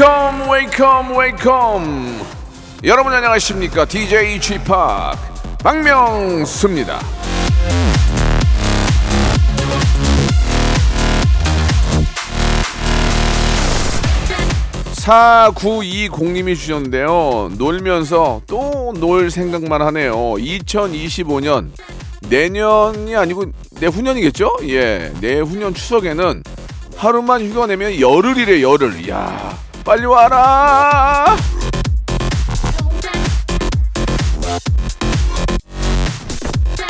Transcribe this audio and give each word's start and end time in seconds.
welcome 0.00 0.50
welcome 0.50 1.18
welcome 1.18 2.20
여러분 2.84 3.12
안녕하십니까? 3.12 3.84
DJ 3.84 4.40
p 4.40 4.58
박명수입니다. 5.62 6.98
(4920님이) 14.94 16.56
주셨는데요. 16.56 17.50
놀면서 17.58 18.40
또 18.46 18.94
놀 18.98 19.30
생각만 19.30 19.82
하네요. 19.82 20.14
(2025년) 20.14 21.72
내년이 22.22 23.14
아니고 23.16 23.44
내후년이겠죠? 23.78 24.50
예 24.68 25.12
내후년 25.20 25.74
추석에는 25.74 26.42
하루만 26.96 27.44
휴가 27.44 27.66
내면 27.66 28.00
열흘이래 28.00 28.62
열흘. 28.62 29.06
야 29.10 29.58
빨리 29.90 30.06
와라. 30.06 31.36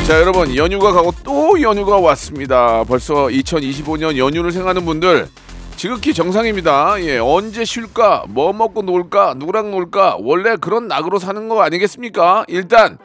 자 0.07 0.21
여러분 0.21 0.55
연휴가 0.55 0.93
가고 0.93 1.15
또 1.25 1.63
연휴가 1.63 1.97
왔습니다. 1.97 2.85
벌써 2.85 3.29
2025년 3.29 4.19
연휴를 4.19 4.53
생각하는 4.53 4.85
분들 4.85 5.29
지극히 5.77 6.13
정상입니다. 6.13 7.01
예 7.01 7.17
언제 7.17 7.65
쉴까 7.65 8.25
뭐 8.29 8.53
먹고 8.53 8.83
놀까 8.83 9.33
누구랑 9.39 9.71
놀까 9.71 10.19
원래 10.21 10.57
그런 10.57 10.87
낙으로 10.87 11.19
사는 11.19 11.49
거 11.49 11.63
아니겠습니까? 11.63 12.45
일단 12.49 12.99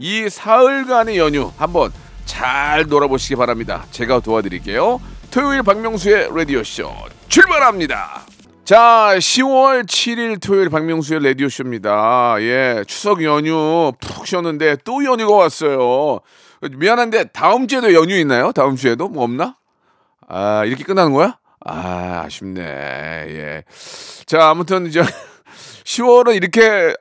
이 0.00 0.28
사흘간의 0.28 1.16
연휴 1.16 1.52
한번 1.56 1.92
잘 2.24 2.86
놀아보시기 2.88 3.36
바랍니다. 3.36 3.86
제가 3.92 4.18
도와드릴게요. 4.18 5.00
토요일 5.30 5.62
박명수의 5.62 6.30
라디오 6.34 6.64
쇼 6.64 6.92
출발합니다. 7.28 8.27
자, 8.68 9.14
10월 9.16 9.86
7일 9.86 10.42
토요일 10.42 10.68
박명수의 10.68 11.24
라디오쇼입니다. 11.24 12.36
예, 12.40 12.84
추석 12.86 13.24
연휴 13.24 13.94
푹 13.98 14.26
쉬었는데 14.26 14.76
또 14.84 15.02
연휴가 15.06 15.36
왔어요. 15.36 16.20
미안한데 16.76 17.30
다음 17.32 17.66
주에도 17.66 17.94
연휴 17.94 18.14
있나요? 18.16 18.52
다음 18.52 18.76
주에도 18.76 19.08
뭐 19.08 19.24
없나? 19.24 19.56
아, 20.28 20.66
이렇게 20.66 20.84
끝나는 20.84 21.14
거야? 21.14 21.38
아, 21.64 22.24
아쉽네. 22.26 22.60
예. 22.60 23.64
자, 24.26 24.50
아무튼 24.50 24.84
이제 24.84 25.00
10월은 25.84 26.36
이렇게 26.36 26.92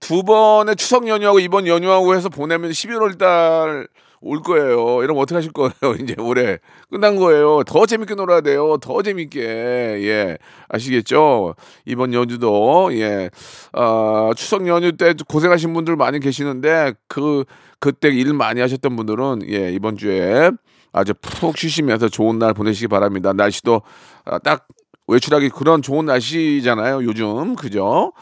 두 0.00 0.22
번의 0.22 0.76
추석 0.76 1.06
연휴하고 1.08 1.40
이번 1.40 1.66
연휴하고 1.66 2.14
해서 2.14 2.30
보내면 2.30 2.70
11월 2.70 3.18
달 3.18 3.86
올 4.22 4.40
거예요. 4.40 5.02
이러면 5.02 5.20
어떻게 5.20 5.34
하실 5.34 5.52
거예요? 5.52 5.72
이제 6.00 6.14
올해 6.18 6.58
끝난 6.90 7.16
거예요. 7.16 7.64
더 7.64 7.86
재밌게 7.86 8.14
놀아야 8.14 8.40
돼요. 8.40 8.76
더 8.80 9.02
재밌게. 9.02 9.40
예. 9.40 10.38
아시겠죠? 10.68 11.54
이번 11.84 12.14
연휴도 12.14 12.90
예. 12.94 13.30
어, 13.72 14.30
추석 14.36 14.66
연휴 14.68 14.96
때 14.96 15.14
고생하신 15.28 15.74
분들 15.74 15.96
많이 15.96 16.20
계시는데 16.20 16.94
그 17.08 17.44
그때 17.80 18.08
일 18.08 18.32
많이 18.32 18.60
하셨던 18.60 18.94
분들은 18.94 19.40
예, 19.48 19.72
이번 19.72 19.96
주에 19.96 20.50
아주 20.92 21.14
푹 21.20 21.58
쉬시면서 21.58 22.08
좋은 22.08 22.38
날 22.38 22.54
보내시기 22.54 22.86
바랍니다. 22.86 23.32
날씨도 23.32 23.82
아, 24.24 24.38
딱 24.38 24.68
외출하기 25.08 25.50
그런 25.50 25.82
좋은 25.82 26.06
날씨잖아요. 26.06 27.02
요즘. 27.04 27.56
그죠? 27.56 28.12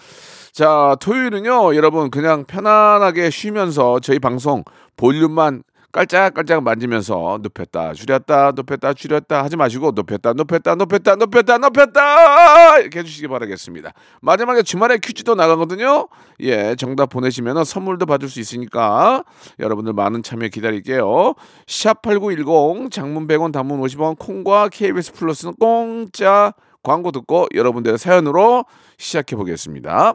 자, 0.52 0.96
토요일은요, 1.00 1.76
여러분, 1.76 2.10
그냥 2.10 2.44
편안하게 2.44 3.30
쉬면서 3.30 4.00
저희 4.00 4.18
방송 4.18 4.64
볼륨만 4.96 5.62
깔짝깔짝 5.92 6.62
만지면서 6.62 7.40
눕혔다, 7.42 7.94
줄였다, 7.94 8.52
눕혔다, 8.52 8.94
줄였다 8.94 9.42
하지 9.42 9.56
마시고 9.56 9.92
눕혔다, 9.92 10.34
눕혔다, 10.34 10.76
눕혔다, 10.76 11.16
눕혔다, 11.16 11.58
눕혔다 11.58 12.78
이렇게 12.78 13.00
해주시기 13.00 13.26
바라겠습니다. 13.28 13.92
마지막에 14.22 14.62
주말에 14.62 14.98
퀴즈도 14.98 15.34
나가거든요. 15.34 16.08
예, 16.40 16.76
정답 16.76 17.06
보내시면 17.10 17.64
선물도 17.64 18.06
받을 18.06 18.28
수 18.28 18.38
있으니까 18.38 19.24
여러분들 19.58 19.92
많은 19.92 20.22
참여 20.22 20.48
기다릴게요. 20.48 21.34
샵8910 21.66 22.92
장문 22.92 23.26
100원 23.26 23.52
단문 23.52 23.80
50원 23.80 24.16
콩과 24.18 24.68
KBS 24.68 25.12
플러스는 25.14 25.54
공짜 25.58 26.52
광고 26.82 27.10
듣고 27.10 27.48
여러분들의 27.54 27.98
사연으로 27.98 28.64
시작해 28.96 29.34
보겠습니다. 29.34 30.14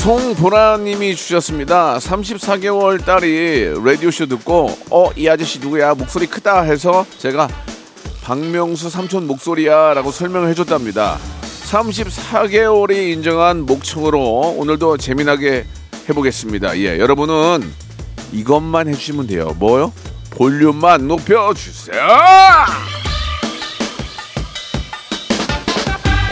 송보라님이 0.00 1.14
주셨습니다. 1.14 1.98
34개월 1.98 3.04
딸이 3.04 3.74
라디오쇼 3.84 4.26
듣고 4.26 4.74
어 4.90 5.10
이 5.14 5.28
아저씨 5.28 5.58
누구야 5.60 5.92
목소리 5.94 6.26
크다 6.26 6.62
해서 6.62 7.04
제가 7.18 7.48
박명수 8.24 8.88
삼촌 8.88 9.26
목소리야라고 9.26 10.10
설명을 10.10 10.48
해줬답니다. 10.48 11.18
34개월이 11.70 13.12
인정한 13.12 13.66
목청으로 13.66 14.54
오늘도 14.56 14.96
재미나게 14.96 15.66
해보겠습니다. 16.08 16.78
예, 16.78 16.98
여러분은 16.98 17.70
이것만 18.32 18.88
해주시면 18.88 19.26
돼요. 19.26 19.54
뭐요? 19.58 19.92
볼륨만 20.30 21.08
높여주세요. 21.08 22.00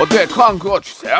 어때? 0.01 0.25
커안 0.27 0.59
그거 0.59 0.81
주세요. 0.81 1.15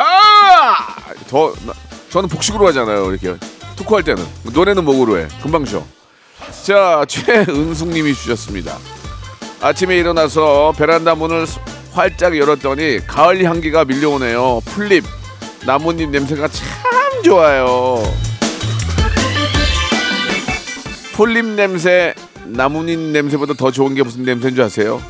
더 1.29 1.53
나- 1.65 1.73
저는 2.09 2.29
복식으로 2.29 2.67
하잖아요. 2.67 3.11
이렇게 3.11 3.35
토크할 3.75 4.03
때는 4.03 4.25
노래는 4.53 4.83
목으로 4.83 5.19
해. 5.19 5.27
금방 5.41 5.65
쉬어. 5.65 5.83
자 6.63 7.05
최은숙님이 7.07 8.13
주셨습니다. 8.13 8.77
아침에 9.61 9.97
일어나서 9.97 10.73
베란다 10.77 11.15
문을 11.15 11.45
활짝 11.93 12.37
열었더니 12.37 13.05
가을 13.05 13.43
향기가 13.43 13.85
밀려오네요. 13.85 14.61
풀잎, 14.65 15.03
나뭇잎 15.65 16.09
냄새가 16.09 16.47
참 16.47 17.23
좋아요. 17.23 18.01
풀잎 21.13 21.45
냄새, 21.45 22.13
나뭇잎 22.45 22.97
냄새보다 22.97 23.53
더 23.53 23.69
좋은 23.71 23.95
게 23.95 24.03
무슨 24.03 24.23
냄새인 24.23 24.55
줄 24.55 24.63
아세요? 24.63 25.01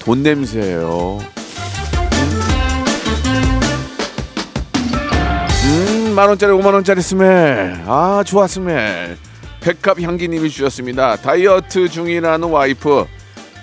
돈 0.00 0.22
냄새예요. 0.22 1.20
만 6.14 6.28
원짜리, 6.28 6.52
오만 6.52 6.74
원짜리 6.74 7.00
스멜. 7.02 7.82
아, 7.86 8.22
좋아 8.24 8.46
스멜. 8.46 9.16
백합 9.60 10.00
향기님이 10.00 10.50
주셨습니다. 10.50 11.16
다이어트 11.16 11.88
중이라는 11.88 12.48
와이프. 12.48 13.06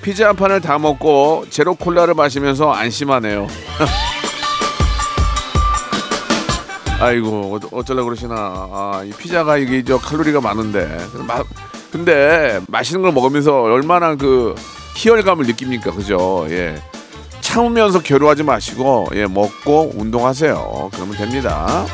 피자 0.02 0.30
한 0.30 0.36
판을 0.36 0.62
다 0.62 0.80
먹고 0.80 1.46
제로 1.50 1.76
콜라를 1.76 2.16
마시면서 2.16 2.72
안심하네요. 2.72 3.48
아이고 7.00 7.56
어- 7.56 7.60
어쩌려 7.78 8.04
그러시나. 8.04 8.36
아, 8.36 9.04
이 9.06 9.12
피자가 9.12 9.58
이게 9.58 9.84
저 9.84 9.98
칼로리가 9.98 10.42
많은데. 10.42 10.98
마- 11.28 11.44
근데 11.92 12.60
맛있는 12.68 13.02
걸 13.04 13.12
먹으면서 13.12 13.62
얼마나 13.64 14.16
그 14.16 14.56
희열감을 14.96 15.46
느낍니까, 15.46 15.92
그죠? 15.92 16.48
예. 16.50 16.82
참으면서 17.42 18.02
괴로워하지 18.02 18.44
마시고 18.44 19.10
예 19.16 19.26
먹고 19.28 19.92
운동하세요. 19.96 20.90
그러면 20.94 21.18
됩니다. 21.18 21.86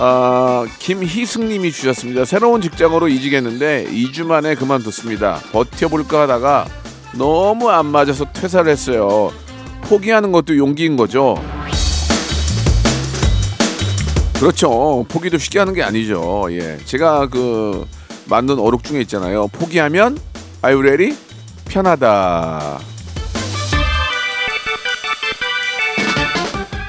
아, 0.00 0.64
김희승님이 0.78 1.72
주셨습니다. 1.72 2.24
새로운 2.24 2.60
직장으로 2.60 3.08
이직했는데 3.08 3.86
2주 3.90 4.24
만에 4.26 4.54
그만뒀습니다. 4.54 5.40
버텨볼까 5.50 6.22
하다가 6.22 6.68
너무 7.16 7.68
안 7.70 7.86
맞아서 7.86 8.24
퇴사를 8.32 8.70
했어요. 8.70 9.32
포기하는 9.82 10.30
것도 10.30 10.56
용기인 10.56 10.96
거죠. 10.96 11.36
그렇죠. 14.38 15.04
포기도 15.08 15.36
쉽게 15.36 15.58
하는 15.58 15.74
게 15.74 15.82
아니죠. 15.82 16.46
예. 16.52 16.78
제가 16.84 17.26
그 17.28 17.84
만든 18.26 18.60
어록 18.60 18.84
중에 18.84 19.00
있잖아요. 19.00 19.48
포기하면 19.48 20.16
Are 20.64 20.76
you 20.76 20.80
ready? 20.80 21.16
편하다. 21.64 22.78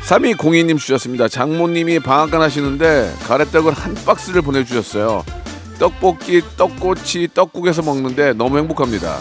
3202님 0.09 0.79
주셨습니다. 0.79 1.27
장모님이 1.27 1.99
방앗간 1.99 2.41
하시는데 2.41 3.13
가래떡을 3.27 3.73
한 3.73 3.93
박스를 4.05 4.41
보내주셨어요. 4.41 5.23
떡볶이, 5.77 6.41
떡꼬치, 6.57 7.29
떡국에서 7.33 7.83
먹는데 7.83 8.33
너무 8.33 8.57
행복합니다. 8.57 9.17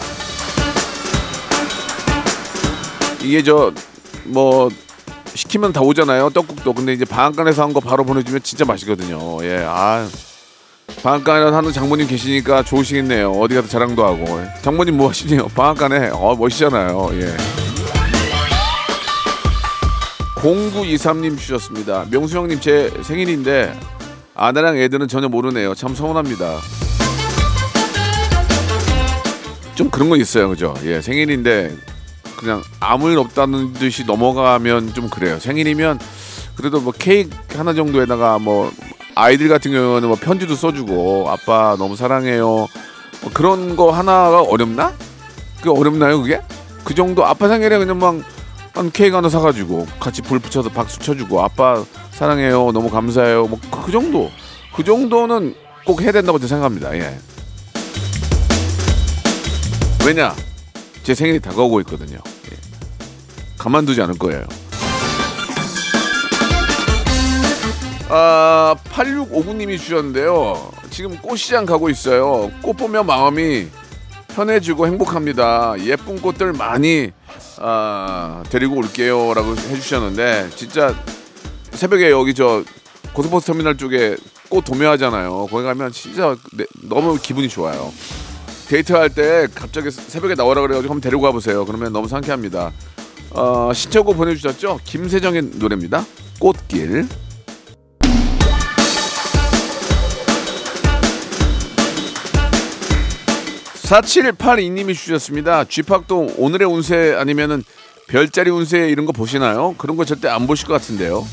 이게 3.21 3.43
저 3.43 3.71
뭐 4.25 4.69
시키면 5.33 5.73
다 5.73 5.81
오잖아요. 5.81 6.29
떡국도. 6.31 6.73
근데 6.73 6.93
이제 6.93 7.03
방앗간에서 7.05 7.63
한 7.63 7.73
거 7.73 7.79
바로 7.79 8.03
보내주면 8.03 8.43
진짜 8.43 8.63
맛있거든요. 8.65 9.43
예, 9.43 9.63
아 9.67 10.07
방앗간에 11.01 11.49
하는 11.55 11.71
장모님 11.71 12.07
계시니까 12.07 12.63
좋으시겠네요. 12.63 13.31
어디 13.31 13.55
가서 13.55 13.67
자랑도 13.67 14.05
하고. 14.05 14.25
장모님 14.61 14.97
뭐 14.97 15.09
하시네요? 15.09 15.47
방앗간에 15.55 16.09
어 16.13 16.35
멋있잖아요. 16.35 17.09
예. 17.13 17.68
0923님 20.41 21.37
주셨습니다. 21.37 22.05
명수 22.09 22.37
형님 22.37 22.59
제 22.61 22.91
생일인데 23.03 23.77
아내랑 24.35 24.77
애들은 24.77 25.07
전혀 25.07 25.27
모르네요. 25.27 25.75
참 25.75 25.93
서운합니다. 25.93 26.59
좀 29.75 29.89
그런 29.89 30.09
거 30.09 30.15
있어요, 30.15 30.49
그죠? 30.49 30.73
예, 30.83 31.01
생일인데 31.01 31.75
그냥 32.37 32.61
아무 32.79 33.09
일 33.11 33.17
없다는 33.17 33.73
듯이 33.73 34.05
넘어가면 34.05 34.93
좀 34.93 35.09
그래요. 35.09 35.39
생일이면 35.39 35.99
그래도 36.55 36.79
뭐 36.79 36.93
케이크 36.97 37.29
하나 37.57 37.73
정도에다가 37.73 38.39
뭐 38.39 38.71
아이들 39.15 39.49
같은 39.49 39.71
경우는 39.71 40.07
뭐 40.07 40.17
편지도 40.19 40.55
써주고 40.55 41.29
아빠 41.29 41.75
너무 41.77 41.97
사랑해요. 41.97 42.45
뭐 42.45 43.31
그런 43.33 43.75
거 43.75 43.91
하나가 43.91 44.41
어렵나? 44.41 44.93
그 45.61 45.71
어렵나요, 45.71 46.21
그게? 46.21 46.41
그 46.85 46.95
정도 46.95 47.25
아빠 47.25 47.49
생일에 47.49 47.77
그냥 47.77 47.99
막 47.99 48.15
한 48.79 48.91
케이크 48.91 49.13
하나 49.13 49.27
사가지고 49.27 49.87
같이 49.99 50.21
불 50.21 50.39
붙여서 50.39 50.69
박수 50.69 50.99
쳐주고 50.99 51.41
아빠 51.41 51.83
사랑해요 52.11 52.71
너무 52.71 52.89
감사해요 52.89 53.47
뭐 53.47 53.59
그 53.69 53.91
정도. 53.91 54.29
그 54.75 54.83
정도는 54.83 55.55
꼭 55.83 56.01
해야 56.03 56.11
된다고 56.11 56.37
저는 56.37 56.47
생각합니다. 56.47 56.95
예. 56.95 57.17
왜냐? 60.05 60.35
제 61.01 61.15
생일이 61.15 61.39
다가오고 61.39 61.81
있거든요. 61.81 62.19
예. 62.51 62.57
가만두지 63.57 63.99
않을 64.03 64.17
거예요. 64.19 64.45
아 68.09 68.75
8659님이 68.91 69.79
주셨는데요. 69.79 70.71
지금 70.91 71.17
꽃시장 71.17 71.65
가고 71.65 71.89
있어요. 71.89 72.51
꽃 72.61 72.77
보면 72.77 73.07
마음이 73.07 73.67
편해지고 74.43 74.87
행복합니다. 74.87 75.75
예쁜 75.81 76.21
꽃들 76.21 76.53
많이 76.53 77.11
아, 77.57 78.41
데리고 78.49 78.77
올게요라고 78.77 79.53
해주셨는데 79.57 80.51
진짜 80.55 80.95
새벽에 81.71 82.09
여기 82.09 82.33
저 82.33 82.63
고속버스 83.13 83.47
터미널 83.47 83.75
쪽에 83.77 84.15
꽃 84.47 84.63
도매하잖아요. 84.63 85.47
거기 85.51 85.63
가면 85.65 85.91
진짜 85.91 86.37
내- 86.53 86.65
너무 86.83 87.17
기분이 87.21 87.49
좋아요. 87.49 87.91
데이트할 88.69 89.09
때 89.09 89.47
갑자기 89.53 89.91
새벽에 89.91 90.35
나오라 90.35 90.61
그래가지고 90.61 90.93
한번 90.93 91.01
데리고 91.01 91.21
가보세요. 91.23 91.65
그러면 91.65 91.91
너무 91.91 92.07
상쾌합니다. 92.07 92.71
어, 93.31 93.71
신청곡 93.73 94.15
보내주셨죠? 94.15 94.79
김세정의 94.85 95.41
노래입니다. 95.55 96.05
꽃길. 96.39 97.07
4782님이 103.89 104.93
주셨습니다. 104.93 105.63
쥐팍도 105.63 106.35
오늘의 106.37 106.67
운세 106.67 107.15
아니면은 107.17 107.63
별자리 108.07 108.51
운세 108.51 108.89
이런 108.89 109.07
거 109.07 109.11
보시나요? 109.11 109.73
그런 109.79 109.97
거 109.97 110.05
절대 110.05 110.27
안 110.27 110.45
보실 110.45 110.67
것 110.67 110.73
같은데요. 110.73 111.25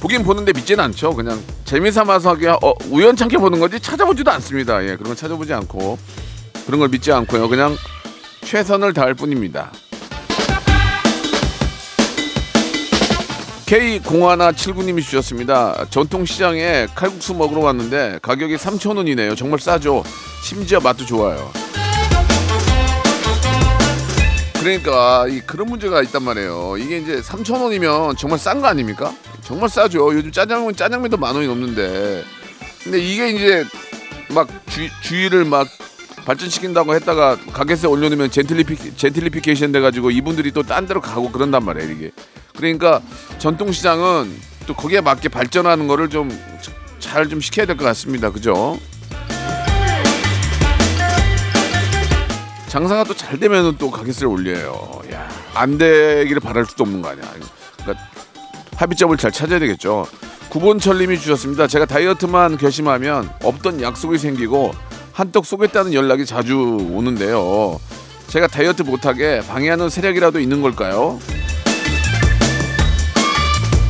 보긴 0.00 0.22
보는데 0.22 0.52
믿지는 0.52 0.84
않죠. 0.84 1.14
그냥 1.14 1.42
재미삼아서 1.64 2.30
하게 2.30 2.48
어, 2.48 2.74
우연찮게 2.90 3.38
보는 3.38 3.58
거지 3.58 3.80
찾아보지도 3.80 4.30
않습니다. 4.32 4.82
예, 4.84 4.96
그런 4.96 5.04
걸 5.04 5.16
찾아보지 5.16 5.52
않고 5.54 5.98
그런 6.66 6.80
걸 6.80 6.90
믿지 6.90 7.10
않고요. 7.10 7.48
그냥 7.48 7.74
최선을 8.42 8.92
다할 8.92 9.14
뿐입니다. 9.14 9.72
K0179님이 13.66 15.02
주셨습니다. 15.02 15.86
전통시장에 15.90 16.86
칼국수 16.94 17.34
먹으러 17.34 17.62
왔는데 17.62 18.20
가격이 18.22 18.56
3,000원이네요. 18.56 19.36
정말 19.36 19.58
싸죠. 19.58 20.04
심지어 20.42 20.78
맛도 20.80 21.04
좋아요. 21.04 21.50
그러니까 24.60 25.26
이 25.28 25.40
그런 25.40 25.68
문제가 25.68 26.02
있단 26.02 26.22
말이에요. 26.22 26.76
이게 26.78 26.98
이제 26.98 27.20
3,000원이면 27.20 28.16
정말 28.16 28.38
싼 28.38 28.60
거 28.60 28.68
아닙니까? 28.68 29.12
정말 29.42 29.68
싸죠. 29.68 30.14
요즘 30.14 30.30
짜장면 30.30 30.74
짜장면도 30.74 31.16
만 31.16 31.34
원이 31.34 31.48
넘는데. 31.48 32.24
근데 32.84 32.98
이게 33.00 33.30
이제 33.30 33.64
막 34.28 34.48
주, 34.68 34.88
주의를 35.02 35.44
막 35.44 35.66
발전시킨다고 36.26 36.94
했다가 36.96 37.36
가게세 37.52 37.86
올려놓으면 37.86 38.30
젠틀리피, 38.32 38.96
젠틀리피케이션 38.96 39.70
돼가지고 39.72 40.10
이분들이 40.10 40.50
또 40.52 40.62
딴 40.62 40.86
데로 40.86 41.00
가고 41.00 41.30
그런단 41.30 41.64
말이에요 41.64 41.90
이게. 41.92 42.10
그러니까 42.56 43.00
전통시장은 43.38 44.34
또 44.66 44.74
거기에 44.74 45.00
맞게 45.00 45.28
발전하는 45.28 45.86
거를 45.86 46.10
좀 46.10 46.28
잘좀 46.98 47.40
시켜야 47.40 47.64
될 47.66 47.76
것 47.76 47.84
같습니다. 47.84 48.30
그죠? 48.30 48.78
장사가 52.68 53.04
또 53.04 53.14
잘 53.14 53.38
되면 53.38 53.76
또 53.78 53.90
가게세를 53.90 54.28
올려요. 54.28 55.00
야, 55.12 55.28
안 55.54 55.78
되기를 55.78 56.40
바랄 56.40 56.66
수도 56.66 56.82
없는 56.82 57.00
거 57.02 57.10
아니야. 57.10 57.24
그러니까 57.82 58.04
합의점을 58.76 59.16
잘 59.16 59.30
찾아야 59.30 59.60
되겠죠. 59.60 60.06
구본철님이 60.50 61.18
주셨습니다. 61.20 61.68
제가 61.68 61.86
다이어트만 61.86 62.58
결심하면 62.58 63.30
없던 63.42 63.80
약속이 63.80 64.18
생기고 64.18 64.74
한턱 65.16 65.46
쏘겠다는 65.46 65.94
연락이 65.94 66.26
자주 66.26 66.76
오는데요. 66.92 67.80
제가 68.26 68.48
다이어트 68.48 68.82
못하게 68.82 69.40
방해하는 69.48 69.88
세력이라도 69.88 70.40
있는 70.40 70.60
걸까요? 70.60 71.18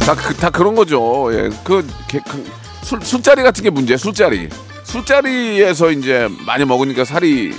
다, 0.06 0.14
그, 0.14 0.34
다 0.36 0.50
그런 0.50 0.76
거죠. 0.76 1.28
예, 1.32 1.50
그, 1.64 1.84
개- 2.06 2.20
그 2.20 2.44
술, 2.82 3.00
술자리 3.02 3.42
같은 3.42 3.64
게 3.64 3.70
문제야. 3.70 3.96
술자리. 3.96 4.48
술자리에서 4.84 5.90
이제 5.90 6.28
많이 6.46 6.64
먹으니까 6.64 7.04
살이 7.04 7.52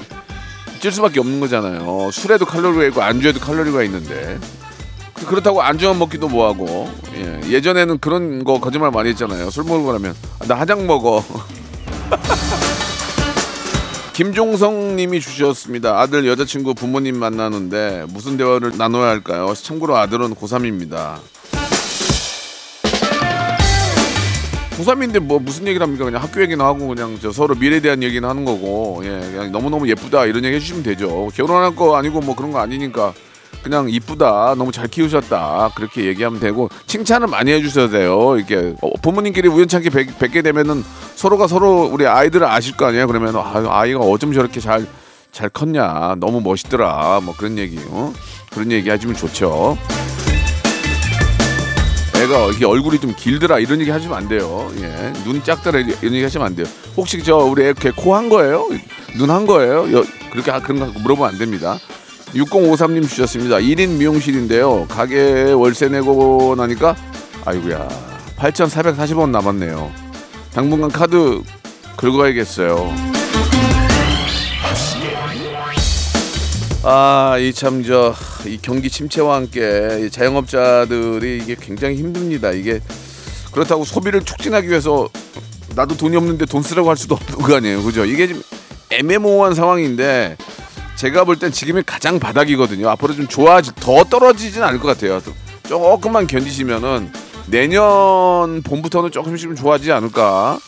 찔 0.79 0.89
수밖에 0.93 1.19
없는 1.19 1.41
거잖아요. 1.41 2.09
술에도 2.13 2.45
칼로리가 2.45 2.86
있고 2.86 3.01
안주에도 3.01 3.41
칼로리가 3.41 3.83
있는데 3.83 4.39
그렇다고 5.25 5.62
안주만 5.62 6.00
먹기도 6.00 6.29
뭐하고 6.29 6.89
예. 7.15 7.41
예전에는 7.51 7.97
그런 7.97 8.45
거 8.45 8.62
거짓말 8.62 8.91
많이 8.91 9.09
했잖아요 9.09 9.50
술 9.50 9.63
먹으고 9.63 9.91
나면 9.93 10.15
아, 10.39 10.45
나 10.45 10.55
한장 10.55 10.86
먹어 10.86 11.24
김종성 14.17 14.95
님이 14.95 15.21
주셨습니다. 15.21 16.00
아들 16.00 16.25
여자친구 16.25 16.74
부모님 16.74 17.19
만나는데 17.19 18.07
무슨 18.09 18.36
대화를 18.36 18.75
나눠야 18.75 19.09
할까요? 19.09 19.53
참고로 19.53 19.95
아들은 19.95 20.33
고3입니다. 20.33 21.19
고3인데 24.71 25.19
뭐 25.19 25.38
무슨 25.38 25.67
얘기를 25.67 25.86
합니까? 25.86 26.05
그냥 26.05 26.24
학교 26.24 26.41
얘기나 26.41 26.65
하고 26.65 26.88
그냥 26.88 27.19
저 27.21 27.31
서로 27.31 27.53
미래에 27.53 27.79
대한 27.79 28.01
얘기는 28.01 28.27
하는 28.27 28.43
거고. 28.43 29.01
예 29.03 29.19
그냥 29.19 29.51
너무너무 29.51 29.88
예쁘다 29.88 30.25
이런 30.25 30.43
얘기 30.45 30.55
해주시면 30.55 30.81
되죠. 30.81 31.29
결혼할 31.36 31.75
거 31.75 31.95
아니고 31.95 32.21
뭐 32.21 32.36
그런 32.36 32.51
거 32.51 32.57
아니니까 32.57 33.13
그냥 33.67 33.89
이쁘다 33.89 34.55
너무 34.57 34.71
잘 34.71 34.88
키우셨다 34.88 35.71
그렇게 35.75 36.05
얘기하면 36.05 36.39
되고 36.39 36.69
칭찬을 36.88 37.27
많이 37.27 37.51
해주셔야 37.51 37.89
돼요. 37.89 38.38
이게 38.39 38.74
어, 38.81 38.89
부모님끼리 39.01 39.50
우연찮게 39.50 39.89
뵙, 39.89 40.17
뵙게 40.19 40.41
되면은 40.41 40.83
서로가 41.15 41.47
서로 41.47 41.83
우리 41.91 42.07
아이들을 42.07 42.47
아실 42.47 42.77
거 42.77 42.86
아니에요? 42.86 43.07
그러면 43.07 43.36
아, 43.36 43.65
아이가 43.69 44.00
어쩜 44.00 44.31
저렇게 44.33 44.59
잘 44.59 44.86
잘 45.29 45.50
컸냐 45.50 46.15
너무 46.19 46.41
멋있더라 46.41 47.19
뭐 47.21 47.36
그런 47.38 47.59
얘기 47.59 47.77
어? 47.89 48.12
그런 48.51 48.71
얘기 48.71 48.89
해주면 48.89 49.15
좋죠. 49.15 49.77
애가 52.15 52.47
이게 52.55 52.65
얼굴이 52.65 53.00
좀 53.00 53.13
길더라 53.15 53.59
이런 53.59 53.79
얘기 53.81 53.91
하시면 53.91 54.17
안 54.17 54.27
돼요. 54.27 54.71
예 54.79 55.13
눈이 55.25 55.43
작더라 55.43 55.79
이런 55.79 56.13
얘기 56.13 56.24
하시면 56.24 56.47
안 56.47 56.55
돼요. 56.55 56.65
혹시 56.95 57.21
저 57.21 57.36
우리 57.38 57.65
애 57.65 57.74
코 57.74 58.15
한 58.15 58.29
거예요? 58.29 58.67
눈 59.17 59.29
한 59.29 59.45
거예요? 59.45 59.91
여- 59.95 60.03
그렇게 60.31 60.50
하- 60.50 60.59
그런 60.62 60.79
거 60.79 61.00
물어보면 61.00 61.31
안 61.33 61.38
됩니다 61.38 61.77
6053님 62.38 63.08
주셨습니다. 63.10 63.58
1인 63.58 63.98
미용실인데요. 63.98 64.86
가게 64.88 65.51
월세 65.51 65.89
내고 65.89 66.56
나니까 66.58 66.96
아이고야 67.46 67.88
8,440원 68.38 69.29
남았네요. 69.32 69.91
당분간 70.53 70.91
카드 70.91 71.41
긁어야겠어요. 71.98 72.94
아, 76.84 77.38
이 77.39 77.51
참 77.53 77.84
저 77.84 78.13
이 78.46 78.58
경기 78.62 78.89
침체와 78.89 79.36
함께 79.36 80.06
이 80.06 80.10
자영업자들이 80.12 81.39
이게 81.44 81.56
굉장히 81.60 81.98
힘듭니다. 81.98 82.51
이게 82.51 82.79
그렇다고 83.51 83.84
소비를 83.84 84.22
촉진하기 84.24 84.70
위해서 84.70 85.10
나도 85.75 85.98
돈이 85.98 86.15
없는데 86.15 86.46
돈 86.46 86.62
쓰라고 86.63 86.89
할 86.89 86.96
수도 86.96 87.15
없는 87.15 87.39
거 87.39 87.56
아니에요. 87.58 87.84
그죠? 87.84 88.06
이게 88.06 88.27
좀 88.27 88.41
애매모호한 88.91 89.53
상황인데 89.53 90.38
제가 90.98 91.24
볼 91.25 91.38
땐 91.38 91.51
지금이 91.51 91.84
가장 91.86 92.20
바닥이거든요. 92.20 92.89
앞으로 92.89 93.13
좀 93.16 93.27
좋아지 93.27 93.72
더 93.75 94.04
떨어지진 94.04 94.63
않을 94.63 94.80
것 94.80 94.88
같아요. 94.88 95.22
또 95.24 95.34
조금만 95.68 96.25
견디시면은 96.27 97.12
내년 97.48 98.62
봄부터는 98.63 99.12
조금씩 99.12 99.50
좀 99.50 99.56
좋아지지 99.56 99.92
않을까. 99.92 100.60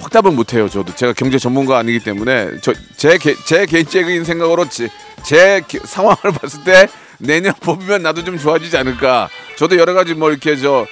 확답은 0.00 0.34
못해요. 0.36 0.68
저도 0.68 0.94
제가 0.94 1.12
경제 1.12 1.38
전문가 1.38 1.78
아니기 1.78 1.98
때문에 2.00 2.60
저제 2.60 3.18
제 3.46 3.64
개인적인 3.66 4.24
생각으로 4.24 4.68
제, 4.68 4.88
제 5.24 5.62
기- 5.66 5.78
상황을 5.82 6.16
봤을 6.40 6.62
때 6.64 6.88
내년 7.18 7.54
봄이면 7.60 8.02
나도 8.02 8.24
좀 8.24 8.38
좋아지지 8.38 8.76
않을까. 8.76 9.28
저도 9.56 9.78
여러 9.78 9.94
가지 9.94 10.14
뭐 10.14 10.30
이렇게 10.30 10.56
저 10.56 10.84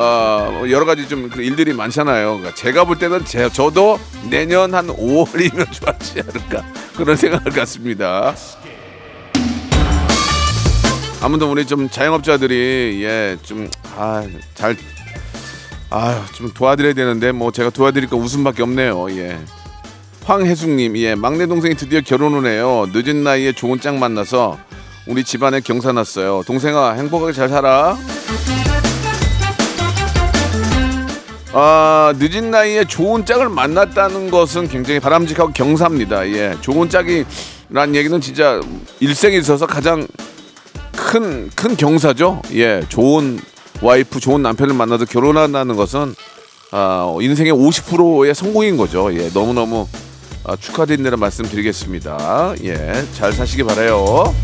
어, 0.00 0.62
여러 0.70 0.84
가지 0.84 1.08
좀그 1.08 1.42
일들이 1.42 1.72
많잖아요. 1.72 2.38
그러니까 2.38 2.54
제가 2.54 2.84
볼 2.84 2.98
때는 3.00 3.24
제, 3.24 3.48
저도 3.48 3.98
내년 4.30 4.72
한 4.72 4.86
5월이면 4.86 5.72
좋아지지 5.74 6.20
않을까 6.20 6.64
그런 6.96 7.16
생각을 7.16 7.50
갖습니다. 7.50 8.32
아무튼 11.20 11.48
우리 11.48 11.66
좀 11.66 11.90
자영업자들이 11.90 13.02
예좀아잘 13.02 14.76
아유 15.90 16.20
좀 16.32 16.52
도와드려야 16.54 16.92
되는데 16.92 17.32
뭐 17.32 17.50
제가 17.50 17.70
도와드릴 17.70 18.08
거 18.08 18.16
웃음밖에 18.16 18.62
없네요. 18.62 19.10
예. 19.16 19.36
황혜숙님, 20.24 20.96
예 20.98 21.16
막내 21.16 21.46
동생이 21.46 21.74
드디어 21.74 22.02
결혼을 22.02 22.48
해요. 22.48 22.86
늦은 22.92 23.24
나이에 23.24 23.50
좋은 23.50 23.80
짝 23.80 23.96
만나서 23.96 24.58
우리 25.08 25.24
집안에 25.24 25.60
경사 25.60 25.90
났어요. 25.90 26.44
동생아 26.46 26.92
행복하게 26.92 27.32
잘 27.32 27.48
살아. 27.48 27.96
아 31.52 32.12
늦은 32.18 32.50
나이에 32.50 32.84
좋은 32.84 33.24
짝을 33.24 33.48
만났다는 33.48 34.30
것은 34.30 34.68
굉장히 34.68 35.00
바람직하고 35.00 35.52
경사입니다. 35.52 36.28
예, 36.28 36.56
좋은 36.60 36.88
짝이란 36.90 37.94
얘기는 37.94 38.20
진짜 38.20 38.60
일생에 39.00 39.36
있어서 39.38 39.66
가장 39.66 40.06
큰, 40.92 41.48
큰 41.54 41.76
경사죠. 41.76 42.42
예, 42.52 42.82
좋은 42.88 43.40
와이프, 43.80 44.20
좋은 44.20 44.42
남편을 44.42 44.74
만나서 44.74 45.06
결혼한다는 45.06 45.76
것은 45.76 46.14
아, 46.70 47.16
인생의 47.18 47.52
50%의 47.52 48.34
성공인 48.34 48.76
거죠. 48.76 49.10
예, 49.14 49.30
너무너무 49.32 49.88
아, 50.44 50.54
축하드린다는 50.56 51.18
말씀 51.18 51.46
드리겠습니다. 51.46 52.54
예, 52.64 53.04
잘 53.14 53.32
사시기 53.32 53.62
바라요. 53.62 54.34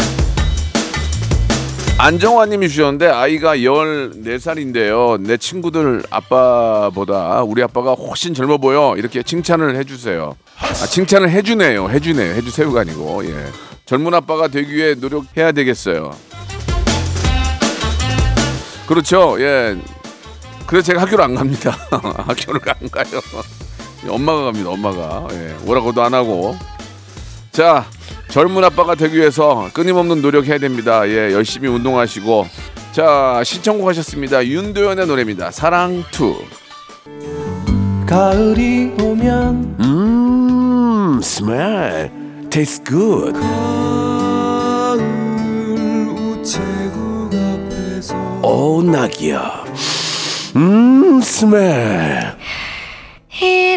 안정환 1.97 2.51
님이 2.51 2.69
주셨는데 2.69 3.07
아이가 3.09 3.57
14살인데요. 3.57 5.21
내 5.21 5.37
친구들 5.37 6.03
아빠보다 6.11 7.43
우리 7.43 7.63
아빠가 7.63 7.93
훨씬 7.93 8.35
젊어 8.35 8.59
보여. 8.59 8.95
이렇게 8.97 9.23
칭찬을 9.23 9.77
해주세요. 9.77 10.37
아, 10.59 10.87
칭찬을 10.87 11.31
해주네요. 11.31 11.89
해주네요. 11.89 12.35
해주세요가 12.35 12.81
아니고. 12.81 13.25
예. 13.27 13.47
젊은 13.87 14.13
아빠가 14.13 14.49
되기 14.49 14.75
위해 14.75 14.95
노력해야 14.95 15.53
되겠어요. 15.53 16.11
그렇죠. 18.89 19.37
예. 19.41 19.77
그래서 20.67 20.87
제가 20.87 21.03
학교를 21.03 21.25
안 21.25 21.35
갑니다. 21.37 21.79
학교를 22.27 22.61
안 22.67 22.91
가요. 22.91 23.21
엄마가 24.09 24.45
갑니다. 24.47 24.71
엄마가. 24.71 25.29
예. 25.31 25.55
오라고도 25.65 26.03
안 26.03 26.13
하고. 26.13 26.57
자, 27.53 27.87
젊은 28.29 28.65
아빠가 28.65 28.95
되기 28.95 29.17
위해서 29.17 29.69
끊임없는 29.73 30.21
노력해야 30.23 30.59
됩니다. 30.59 31.09
예, 31.09 31.33
열심히 31.33 31.69
운동하시고. 31.69 32.47
자, 32.93 33.43
신청곡 33.45 33.89
하셨습니다. 33.89 34.45
윤도현의 34.45 35.07
노래입니다. 35.07 35.51
사랑 35.51 36.05
two. 36.11 36.37
가을이 38.07 38.93
오면 39.01 39.77
음, 39.81 41.19
smell. 41.23 42.11
Tastes 42.51 42.83
good. 42.85 43.39
우체국 46.17 47.31
앞에서 47.35 48.15
오, 48.43 48.83
낙이야. 48.83 49.65
음, 50.57 51.21
smell. 51.23 52.35
이 53.43 53.77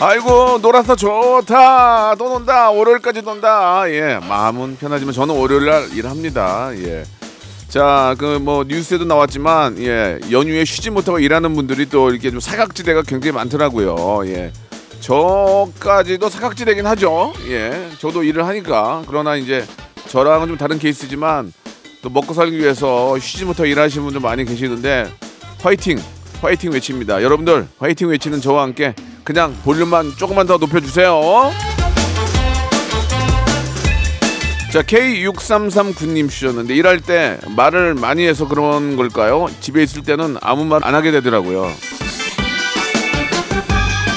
아이고, 0.00 0.58
놀아서 0.62 0.94
좋다. 0.94 2.14
또 2.16 2.28
논다. 2.28 2.70
월요일까지 2.70 3.22
논다. 3.22 3.90
예, 3.90 4.20
마음은 4.28 4.76
편하지만 4.78 5.12
저는 5.12 5.34
월요일 5.36 5.66
날 5.66 5.90
일합니다. 5.92 6.70
예. 6.76 7.02
자, 7.68 8.14
그 8.18 8.38
뭐 8.38 8.64
뉴스에도 8.64 9.04
나왔지만 9.04 9.76
예, 9.80 10.18
연휴에 10.30 10.64
쉬지 10.64 10.90
못하고 10.90 11.18
일하는 11.18 11.54
분들이 11.54 11.86
또 11.88 12.10
이렇게 12.10 12.30
좀 12.30 12.38
사각지대가 12.38 13.02
굉장히 13.02 13.32
많더라고요. 13.32 14.22
예. 14.26 14.52
저까지도 15.00 16.28
사각지대긴 16.28 16.86
하죠. 16.86 17.32
예. 17.48 17.88
저도 17.98 18.22
일을 18.22 18.46
하니까. 18.46 19.02
그러나 19.08 19.34
이제 19.34 19.66
저랑은 20.06 20.46
좀 20.46 20.56
다른 20.56 20.78
케이스지만 20.78 21.52
또 22.02 22.08
먹고 22.08 22.34
살기 22.34 22.56
위해서 22.56 23.18
쉬지 23.18 23.44
못하고 23.44 23.66
일하시는 23.66 24.04
분들 24.04 24.20
많이 24.20 24.44
계시는데 24.44 25.12
화이팅! 25.60 25.98
화이팅 26.40 26.72
외칩니다. 26.72 27.22
여러분들 27.22 27.66
화이팅 27.78 28.08
외치는 28.08 28.40
저와 28.40 28.62
함께 28.62 28.94
그냥 29.24 29.54
볼륨만 29.64 30.12
조금만 30.16 30.46
더 30.46 30.56
높여주세요. 30.56 31.50
자 34.72 34.82
K6339님 34.82 36.28
주셨는데 36.28 36.74
일할 36.74 37.00
때 37.00 37.38
말을 37.56 37.94
많이 37.94 38.26
해서 38.26 38.46
그런 38.46 38.96
걸까요? 38.96 39.48
집에 39.60 39.82
있을 39.82 40.02
때는 40.02 40.36
아무 40.42 40.64
말 40.64 40.80
안 40.84 40.94
하게 40.94 41.10
되더라고요. 41.10 41.70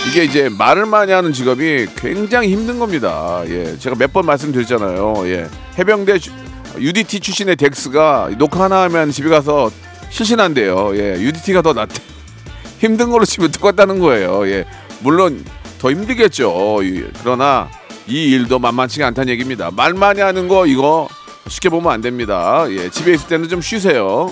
이게 0.09 0.25
이제 0.25 0.49
말을 0.49 0.85
많이 0.87 1.13
하는 1.13 1.31
직업이 1.31 1.87
굉장히 1.95 2.49
힘든 2.51 2.79
겁니다. 2.79 3.41
예, 3.47 3.77
제가 3.79 3.95
몇 3.97 4.11
번 4.11 4.25
말씀드렸잖아요. 4.25 5.23
예, 5.27 5.47
해병대 5.79 6.19
주- 6.19 6.31
UDT 6.77 7.21
출신의 7.21 7.55
덱스가 7.55 8.31
녹화 8.37 8.65
하나 8.65 8.81
하면 8.83 9.09
집에 9.09 9.29
가서 9.29 9.71
실신한대요. 10.11 10.95
예, 10.97 11.19
UDT가 11.19 11.61
더 11.61 11.73
낫대. 11.73 11.99
힘든 12.79 13.09
걸로 13.09 13.25
치면 13.25 13.51
똑같다는 13.51 13.99
거예요. 13.99 14.47
예, 14.47 14.65
물론 14.99 15.43
더 15.79 15.89
힘들겠죠. 15.89 16.79
예, 16.83 17.11
그러나 17.21 17.69
이 18.07 18.31
일도 18.31 18.59
만만치가 18.59 19.07
않다는 19.07 19.29
얘기입니다. 19.29 19.71
말 19.71 19.93
많이 19.93 20.21
하는 20.21 20.47
거 20.47 20.67
이거 20.67 21.07
쉽게 21.47 21.69
보면 21.69 21.91
안 21.91 22.01
됩니다. 22.01 22.65
예, 22.69 22.89
집에 22.89 23.13
있을 23.13 23.27
때는 23.27 23.49
좀 23.49 23.61
쉬세요. 23.61 24.31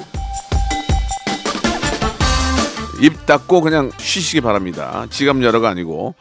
입 3.02 3.26
닫고 3.26 3.62
그냥 3.62 3.92
쉬시기 3.98 4.42
바랍니다. 4.42 5.06
지갑 5.10 5.42
열어가 5.42 5.70
아니고. 5.70 6.16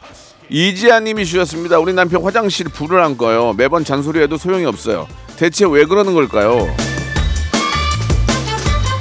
이지아님이 0.49 1.25
주셨습니다. 1.25 1.77
우리 1.77 1.93
남편 1.93 2.23
화장실 2.23 2.69
불을 2.69 2.99
안 3.01 3.17
꺼요. 3.17 3.53
매번 3.55 3.83
잔소리해도 3.83 4.37
소용이 4.37 4.65
없어요. 4.65 5.07
대체 5.37 5.65
왜 5.65 5.85
그러는 5.85 6.13
걸까요? 6.13 6.67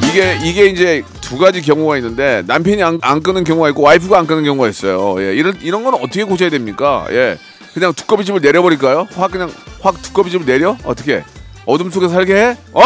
이게 0.08 0.38
이게 0.42 0.66
이제 0.66 1.02
두 1.20 1.36
가지 1.38 1.60
경우가 1.60 1.96
있는데 1.98 2.42
남편이 2.46 2.82
안, 2.82 2.98
안 3.02 3.22
끄는 3.22 3.44
경우가 3.44 3.68
있고 3.70 3.82
와이프가 3.82 4.18
안 4.18 4.26
끄는 4.26 4.44
경우가 4.44 4.68
있어요. 4.68 5.16
예, 5.22 5.34
이런 5.34 5.56
이런 5.60 5.84
건 5.84 5.94
어떻게 5.94 6.24
고쳐야 6.24 6.48
됩니까? 6.50 7.06
예, 7.10 7.38
그냥 7.74 7.92
두꺼비집을 7.92 8.40
내려버릴까요? 8.40 9.06
확 9.14 9.30
그냥 9.30 9.50
확 9.80 10.00
두꺼비집을 10.02 10.46
내려? 10.46 10.76
어떻게? 10.84 11.24
어둠 11.66 11.90
속에 11.90 12.08
살게 12.08 12.34
해? 12.34 12.56
어? 12.72 12.82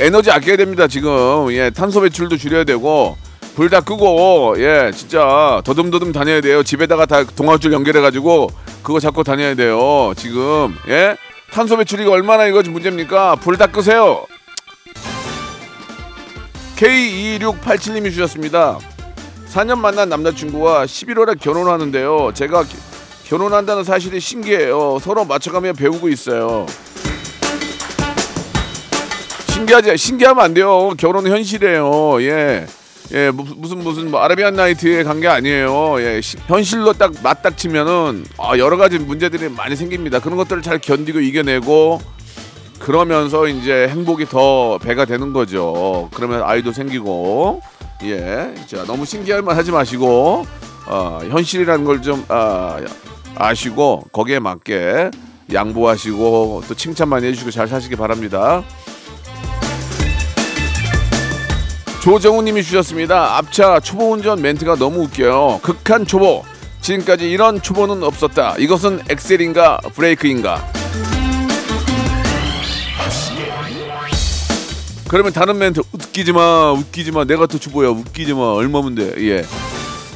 에너지 0.00 0.30
아껴야 0.30 0.56
됩니다 0.56 0.86
지금 0.86 1.52
예 1.52 1.68
탄소 1.68 2.00
배출도 2.00 2.38
줄여야 2.38 2.64
되고 2.64 3.18
불 3.54 3.68
다 3.68 3.82
끄고 3.82 4.54
예 4.56 4.90
진짜 4.96 5.60
더듬더듬 5.64 6.12
다녀야 6.12 6.40
돼요 6.40 6.62
집에다가 6.62 7.04
다 7.04 7.22
동아줄 7.24 7.74
연결해 7.74 8.00
가지고 8.00 8.48
그거 8.82 8.98
잡고 8.98 9.22
다녀야 9.24 9.54
돼요 9.54 10.14
지금 10.16 10.74
예 10.88 11.16
탄소 11.52 11.76
배출이 11.76 12.06
얼마나 12.06 12.46
이거 12.46 12.62
문제입니까 12.62 13.36
불 13.36 13.56
다 13.56 13.66
끄세요 13.66 14.24
K2687님이 16.76 18.10
주셨습니다 18.12 18.78
4년 19.52 19.78
만난 19.78 20.08
남자친구와 20.08 20.84
11월에 20.86 21.38
결혼하는데요 21.40 22.32
제가 22.34 22.62
기- 22.64 22.76
결혼한다는 23.24 23.84
사실이 23.84 24.20
신기해요 24.20 24.98
서로 25.00 25.24
맞춰가며 25.24 25.72
배우고 25.74 26.08
있어요 26.08 26.66
신기하지 29.52 29.94
신기하면 29.98 30.42
안 30.42 30.54
돼요. 30.54 30.90
결혼은 30.96 31.30
현실이에요. 31.30 32.22
예. 32.22 32.66
예, 33.12 33.30
무- 33.30 33.44
무슨 33.56 33.78
무슨 33.82 34.10
뭐 34.10 34.20
아라비안 34.20 34.54
나이트에 34.54 35.02
간 35.02 35.20
게 35.20 35.26
아니에요. 35.28 35.96
예, 36.00 36.20
시- 36.20 36.36
현실로 36.46 36.92
딱 36.92 37.12
맞닥치면은 37.22 38.24
아, 38.38 38.56
여러 38.58 38.76
가지 38.76 38.98
문제들이 38.98 39.48
많이 39.50 39.74
생깁니다. 39.76 40.20
그런 40.20 40.36
것들을 40.36 40.62
잘 40.62 40.78
견디고 40.78 41.20
이겨내고 41.20 42.00
그러면서 42.78 43.46
이제 43.48 43.88
행복이 43.88 44.26
더 44.26 44.78
배가 44.78 45.04
되는 45.04 45.32
거죠. 45.32 46.08
그러면 46.14 46.42
아이도 46.44 46.72
생기고 46.72 47.60
예, 48.04 48.54
자 48.66 48.84
너무 48.84 49.04
신기할 49.04 49.42
만 49.42 49.56
하지 49.56 49.70
마시고 49.70 50.46
어, 50.86 51.20
현실이라는 51.28 51.84
걸좀 51.84 52.24
아, 52.28 52.80
아시고 53.36 54.04
거기에 54.12 54.38
맞게 54.38 55.10
양보하시고 55.52 56.62
또 56.68 56.74
칭찬 56.74 57.08
많이 57.08 57.26
해주시고 57.26 57.50
잘 57.50 57.66
사시기 57.68 57.96
바랍니다. 57.96 58.62
조정우님이 62.00 62.62
주셨습니다. 62.62 63.36
앞차 63.36 63.78
초보 63.80 64.12
운전 64.12 64.40
멘트가 64.40 64.76
너무 64.76 65.02
웃겨요. 65.02 65.60
극한 65.62 66.06
초보. 66.06 66.42
지금까지 66.80 67.30
이런 67.30 67.60
초보는 67.60 68.02
없었다. 68.02 68.54
이것은 68.58 69.02
엑셀인가 69.10 69.78
브레이크인가? 69.94 70.66
그러면 75.08 75.32
다른 75.32 75.58
멘트 75.58 75.80
웃기지 75.92 76.32
마, 76.32 76.72
웃기지 76.72 77.12
마. 77.12 77.24
내가 77.24 77.46
더 77.46 77.58
초보야. 77.58 77.90
웃기지 77.90 78.32
마. 78.32 78.52
얼마면 78.54 78.94
돼? 78.94 79.14
예. 79.18 79.44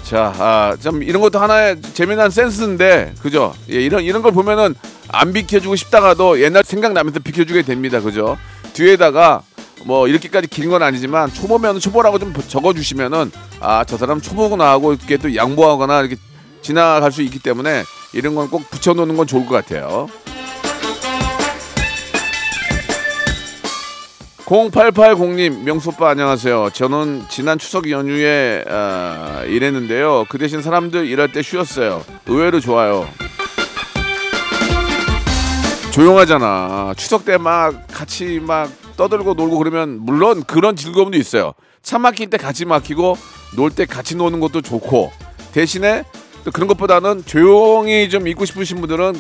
자, 0.05 0.33
아, 0.39 0.77
참 0.81 1.03
이런 1.03 1.21
것도 1.21 1.39
하나의 1.39 1.83
재미난 1.95 2.31
센스인데, 2.31 3.15
그죠? 3.21 3.53
예, 3.71 3.75
이런 3.83 4.05
이런 4.05 4.23
걸 4.23 4.33
보면은 4.33 4.75
안 5.09 5.33
비켜주고 5.33 5.77
싶다가도 5.77 6.41
옛날 6.41 6.63
생각나면서 6.65 7.21
비켜주게 7.21 7.63
됩니다, 7.63 8.01
그죠? 8.01 8.39
뒤에다가 8.75 9.43
뭐 9.85 10.09
이렇게까지 10.09 10.49
긴 10.49 10.71
건 10.71 10.83
아니지만 10.83 11.33
초보면 11.33 11.79
초보라고 11.81 12.19
좀 12.19 12.33
적어주시면은 12.33 13.31
아 13.61 13.85
저 13.87 13.97
사람 13.99 14.21
초보구나 14.21 14.71
하고 14.71 14.93
이렇게 14.95 15.17
또 15.17 15.35
양보하거나 15.35 16.01
이렇게 16.01 16.17
지나갈 16.63 17.13
수 17.13 17.21
있기 17.23 17.39
때문에 17.41 17.85
이런 18.15 18.35
건 18.35 18.49
꼭 18.49 18.71
붙여놓는 18.71 19.17
건 19.17 19.27
좋을 19.27 19.47
것 19.47 19.55
같아요. 19.55 20.09
0880님 24.47 25.63
명소빠 25.63 26.11
안녕하세요. 26.11 26.71
저는 26.75 27.25
지난 27.31 27.59
추석 27.59 27.91
연휴에 27.91 28.63
아, 28.69 29.43
일했는데요. 29.47 30.27
그 30.29 30.37
대신 30.39 30.61
사람들 30.61 31.07
일할 31.07 31.33
때 31.33 31.41
쉬었어요. 31.43 32.05
의외로 32.27 32.61
좋아요. 32.61 33.09
조용하잖아. 35.93 36.93
추석 36.97 37.25
때 37.25 37.39
막 37.39 37.87
같이 37.89 38.39
막 38.43 38.71
떠들고 38.97 39.35
놀고 39.35 39.59
그러면 39.59 39.99
물론 40.01 40.45
그런 40.45 40.77
즐거움도 40.77 41.17
있어요. 41.19 41.53
차 41.83 41.99
막힐 41.99 42.31
때 42.31 42.37
같이 42.39 42.65
막히고 42.65 43.17
놀 43.57 43.71
때 43.71 43.87
같이 43.87 44.17
노는 44.17 44.41
것도 44.41 44.63
좋고 44.63 45.13
대신에 45.53 46.05
또 46.45 46.51
그런 46.51 46.67
것보다는 46.69 47.25
조용히 47.27 48.09
좀 48.11 48.27
있고 48.29 48.45
싶으신 48.45 48.81
분들은 48.81 49.15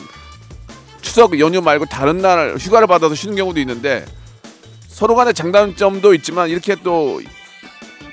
추석 1.00 1.38
연휴 1.38 1.60
말고 1.60 1.86
다른 1.86 2.18
날 2.18 2.56
휴가를 2.58 2.86
받아서 2.86 3.14
쉬는 3.14 3.36
경우도 3.36 3.60
있는데 3.60 4.04
서로 4.88 5.14
간의 5.14 5.34
장단점도 5.34 6.14
있지만 6.14 6.48
이렇게 6.50 6.76
또 6.82 7.20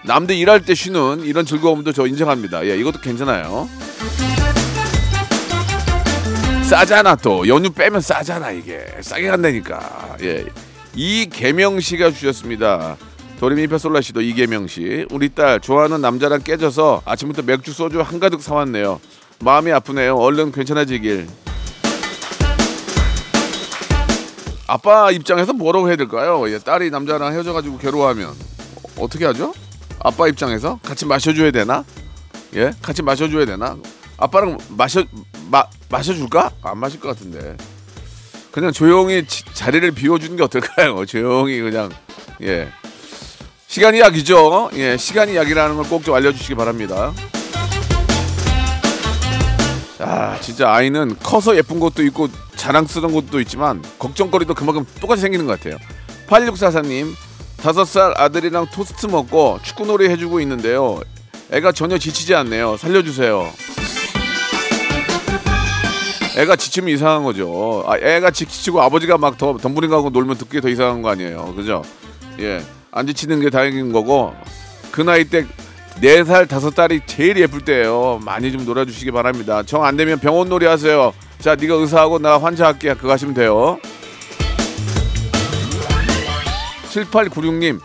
남들 0.04 0.36
일할 0.36 0.64
때 0.66 0.74
쉬는 0.74 1.22
이런 1.22 1.46
즐거움도 1.46 1.94
저 1.94 2.08
인정합니다. 2.08 2.66
예, 2.66 2.76
이것도 2.78 3.00
괜찮아요. 3.02 3.70
싸잖아 6.64 7.16
또 7.18 7.48
연휴 7.48 7.70
빼면 7.70 8.02
싸잖아 8.02 8.52
이게 8.52 8.84
싸게 9.02 9.28
간다니까. 9.28 10.16
예, 10.24 10.46
이계명 10.96 11.80
씨가 11.80 12.12
주셨습니다. 12.12 12.98
도리미파 13.40 13.78
솔라 13.78 14.02
씨도 14.02 14.22
이계명 14.22 14.68
씨. 14.68 15.06
우리 15.12 15.30
딸 15.30 15.60
좋아하는 15.60 16.02
남자랑 16.02 16.42
깨져서 16.44 17.04
아침부터 17.06 17.42
맥주 17.44 17.74
소주 17.74 18.02
한가득 18.02 18.42
사왔네요. 18.42 19.00
마음이 19.40 19.72
아프네요. 19.72 20.16
얼른 20.16 20.52
괜찮아지길. 20.52 21.28
아빠 24.68 25.12
입장에서 25.12 25.54
뭐라고 25.54 25.90
해야 25.90 25.96
될까요? 25.98 26.50
예, 26.50 26.60
딸이 26.60 26.92
남자랑 26.92 27.34
헤어져가지고 27.34 27.78
괴로워하면 27.80 28.34
어떻게 28.98 29.26
하죠? 29.26 29.54
아빠 30.00 30.28
입장에서 30.28 30.80
같이 30.84 31.06
마셔줘야 31.06 31.52
되나? 31.52 31.84
예, 32.56 32.72
같이 32.82 33.02
마셔줘야 33.02 33.46
되나? 33.46 33.76
아빠랑 34.18 34.58
마셔 34.70 35.04
마 35.50 35.66
마셔줄까? 35.90 36.52
안 36.62 36.78
마실 36.78 37.00
것 37.00 37.10
같은데. 37.10 37.58
그냥 38.52 38.72
조용히 38.72 39.26
지- 39.26 39.44
자리를 39.54 39.90
비워주는 39.92 40.36
게 40.36 40.44
어떨까요? 40.44 41.06
조용히 41.08 41.60
그냥 41.62 41.90
예. 42.42 42.68
시간이 43.68 44.00
약이죠. 44.02 44.72
예, 44.76 44.98
시간이 44.98 45.36
약이라는 45.36 45.78
걸 45.78 45.86
꼭 45.86 46.04
좀 46.04 46.16
알려주시기 46.16 46.56
바랍니다. 46.56 47.14
아, 50.00 50.38
진짜 50.42 50.70
아이는 50.74 51.16
커서 51.22 51.56
예쁜 51.56 51.80
것도 51.80 52.04
있고 52.04 52.28
자랑스러운 52.56 53.14
것도 53.14 53.40
있지만 53.42 53.82
걱정거리도 54.00 54.56
그만큼 54.56 54.86
똑같이 55.00 55.22
생기는 55.22 55.46
것 55.46 55.58
같아요. 55.60 55.78
8644님, 56.28 57.14
다섯 57.62 57.86
살 57.86 58.14
아들이랑 58.18 58.68
토스트 58.74 59.06
먹고 59.06 59.60
축구놀이 59.64 60.10
해주고 60.10 60.42
있는데요. 60.42 61.00
애가 61.52 61.72
전혀 61.72 61.98
지치지 61.98 62.34
않네요. 62.36 62.78
살려주세요. 62.78 63.50
애가 66.38 66.56
지치면 66.56 66.90
이상한 66.94 67.24
거죠. 67.24 67.84
아, 67.88 67.98
애가 67.98 68.32
지치고 68.32 68.82
아버지가 68.82 69.18
막 69.18 69.38
더 69.38 69.58
덤부링하고 69.58 70.10
놀면 70.12 70.38
듣기 70.38 70.62
더 70.62 70.70
이상한 70.70 71.02
거 71.02 71.10
아니에요. 71.10 71.54
그죠? 71.56 71.82
예. 72.40 72.62
안 72.92 73.08
지치는 73.08 73.40
게 73.42 73.50
다행인 73.50 73.92
거고 73.92 74.34
그 74.92 75.02
나이 75.02 75.24
때 75.26 75.46
네 76.00 76.24
살 76.24 76.48
다섯 76.48 76.74
달이 76.74 77.02
제일 77.06 77.38
예쁠 77.38 77.62
때예요. 77.66 78.20
많이 78.24 78.52
좀 78.52 78.64
놀아주시기 78.66 79.12
바랍니다. 79.12 79.62
정 79.64 79.84
안 79.84 79.98
되면 79.98 80.20
병원 80.20 80.48
놀이 80.48 80.66
하세요. 80.66 81.12
자, 81.40 81.56
네가 81.56 81.76
의사하고 81.76 82.18
나 82.18 82.38
환자할게. 82.38 82.94
그거 82.94 83.12
하시면 83.12 83.34
돼요. 83.36 83.78
7896님 86.92 87.80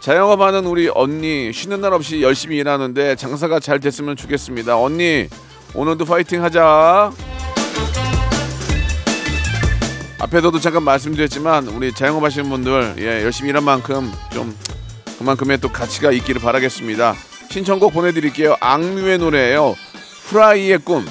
자영업하는 0.00 0.66
우리 0.66 0.90
언니 0.92 1.52
쉬는 1.52 1.80
날 1.80 1.92
없이 1.92 2.20
열심히 2.20 2.56
일하는데 2.58 3.14
장사가 3.14 3.60
잘 3.60 3.78
됐으면 3.78 4.16
좋겠습니다. 4.16 4.76
언니 4.76 5.28
오늘도 5.74 6.04
파이팅 6.04 6.42
하자. 6.42 7.12
앞에서도 10.22 10.58
잠깐 10.60 10.84
말씀드렸지만 10.84 11.66
우리 11.68 11.92
자영업 11.92 12.22
하시는 12.22 12.48
분들 12.48 12.94
예, 12.98 13.24
열심히 13.24 13.50
일한 13.50 13.64
만큼 13.64 14.10
좀 14.32 14.56
그만큼의 15.18 15.58
또 15.58 15.68
가치가 15.68 16.12
있기를 16.12 16.40
바라겠습니다. 16.40 17.14
신청곡 17.50 17.92
보내드릴게요. 17.92 18.56
악뮤의 18.60 19.18
노래예요. 19.18 19.74
프라이의 20.28 20.78
꿈. 20.78 21.04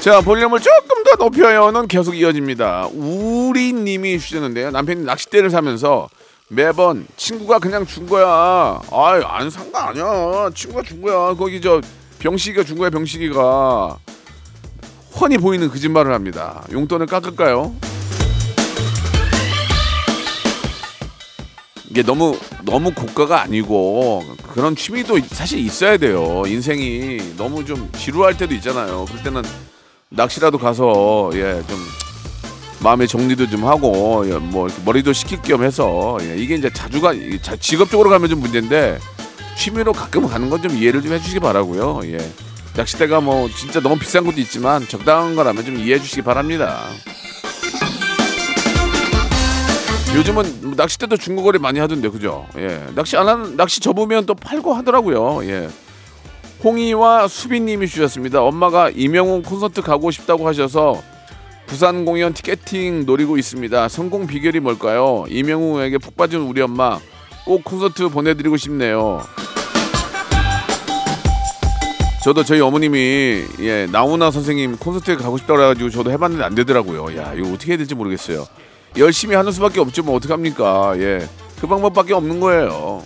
자 0.00 0.20
볼륨을 0.20 0.58
조금 0.60 1.04
더 1.04 1.24
높여요는 1.24 1.86
계속 1.86 2.16
이어집니다. 2.16 2.88
우리님이 2.92 4.18
주셨는데요. 4.18 4.72
남편이 4.72 5.04
낚싯대를 5.04 5.48
사면서 5.50 6.08
매번 6.48 7.06
친구가 7.16 7.60
그냥 7.60 7.86
준 7.86 8.08
거야. 8.08 8.80
아유 8.90 9.22
안 9.24 9.48
산 9.48 9.70
거 9.70 9.78
아니야. 9.78 10.50
친구가 10.54 10.82
준 10.82 11.00
거야. 11.02 11.34
거기 11.34 11.60
저 11.60 11.80
병식이가 12.22 12.62
준 12.64 12.78
거야. 12.78 12.88
병식이가 12.90 13.98
훤히 15.16 15.38
보이는 15.38 15.68
거짓말을 15.68 16.12
합니다. 16.14 16.62
용돈을 16.70 17.06
깎을까요? 17.06 17.74
이게 21.90 22.02
너무 22.02 22.38
너무 22.64 22.92
고가가 22.92 23.42
아니고 23.42 24.24
그런 24.54 24.74
취미도 24.74 25.18
사실 25.30 25.58
있어야 25.58 25.98
돼요. 25.98 26.44
인생이 26.46 27.34
너무 27.36 27.64
좀 27.66 27.90
지루할 27.98 28.36
때도 28.36 28.54
있잖아요. 28.54 29.04
그럴 29.06 29.22
때는 29.22 29.42
낚시라도 30.08 30.58
가서 30.58 31.30
예 31.34 31.60
좀 31.68 31.78
마음의 32.82 33.06
정리도 33.06 33.48
좀 33.48 33.64
하고 33.64 34.24
예, 34.26 34.38
뭐 34.38 34.68
머리도 34.84 35.12
식힐 35.12 35.40
겸 35.42 35.62
해서 35.62 36.18
예, 36.22 36.36
이게 36.36 36.56
이제 36.56 36.68
자주가 36.72 37.12
직업적으로 37.60 38.10
가면 38.10 38.28
좀 38.28 38.40
문제인데 38.40 38.98
취미로 39.62 39.92
가끔 39.92 40.26
가는 40.26 40.50
건 40.50 40.60
좀 40.60 40.76
이해를 40.76 41.02
좀 41.02 41.12
해주시기 41.12 41.38
바라고요. 41.38 42.00
예 42.06 42.18
낚싯대가 42.76 43.20
뭐 43.20 43.48
진짜 43.48 43.78
너무 43.78 43.96
비싼 43.96 44.24
것도 44.24 44.40
있지만 44.40 44.82
적당한 44.88 45.36
거라면 45.36 45.64
좀 45.64 45.76
이해해 45.76 46.00
주시기 46.00 46.22
바랍니다. 46.22 46.80
요즘은 50.16 50.62
뭐 50.62 50.74
낚싯대도 50.76 51.16
중고거래 51.16 51.60
많이 51.60 51.78
하던데 51.78 52.08
그죠? 52.08 52.44
예 52.58 52.84
낚시 52.96 53.16
안 53.16 53.28
하는 53.28 53.56
낚시 53.56 53.78
접으면 53.78 54.26
또 54.26 54.34
팔고 54.34 54.74
하더라고요. 54.74 55.44
예 55.48 55.68
홍이와 56.64 57.28
수빈님이 57.28 57.86
주셨습니다. 57.86 58.42
엄마가 58.42 58.90
이명웅 58.90 59.42
콘서트 59.42 59.80
가고 59.80 60.10
싶다고 60.10 60.48
하셔서 60.48 61.00
부산 61.66 62.04
공연 62.04 62.34
티켓팅 62.34 63.06
노리고 63.06 63.38
있습니다. 63.38 63.88
성공 63.88 64.26
비결이 64.26 64.58
뭘까요? 64.58 65.24
이명웅에게 65.28 65.98
푹 65.98 66.16
빠진 66.16 66.40
우리 66.40 66.60
엄마 66.62 66.98
꼭 67.44 67.62
콘서트 67.62 68.08
보내드리고 68.08 68.56
싶네요. 68.56 69.22
저도 72.22 72.44
저희 72.44 72.60
어머님이 72.60 73.44
예 73.60 73.88
나훈아 73.90 74.30
선생님 74.30 74.76
콘서트에 74.76 75.16
가고 75.16 75.38
싶다 75.38 75.54
그래가지고 75.54 75.90
저도 75.90 76.12
해봤는데 76.12 76.44
안 76.44 76.54
되더라고요. 76.54 77.16
야 77.18 77.34
이거 77.34 77.48
어떻게 77.48 77.72
해야 77.72 77.76
될지 77.76 77.96
모르겠어요. 77.96 78.46
열심히 78.96 79.34
하는 79.34 79.50
수밖에 79.50 79.80
없죠. 79.80 80.04
뭐 80.04 80.14
어떻게 80.14 80.32
합니까? 80.32 80.94
예, 80.98 81.28
그 81.60 81.66
방법밖에 81.66 82.14
없는 82.14 82.38
거예요. 82.38 83.02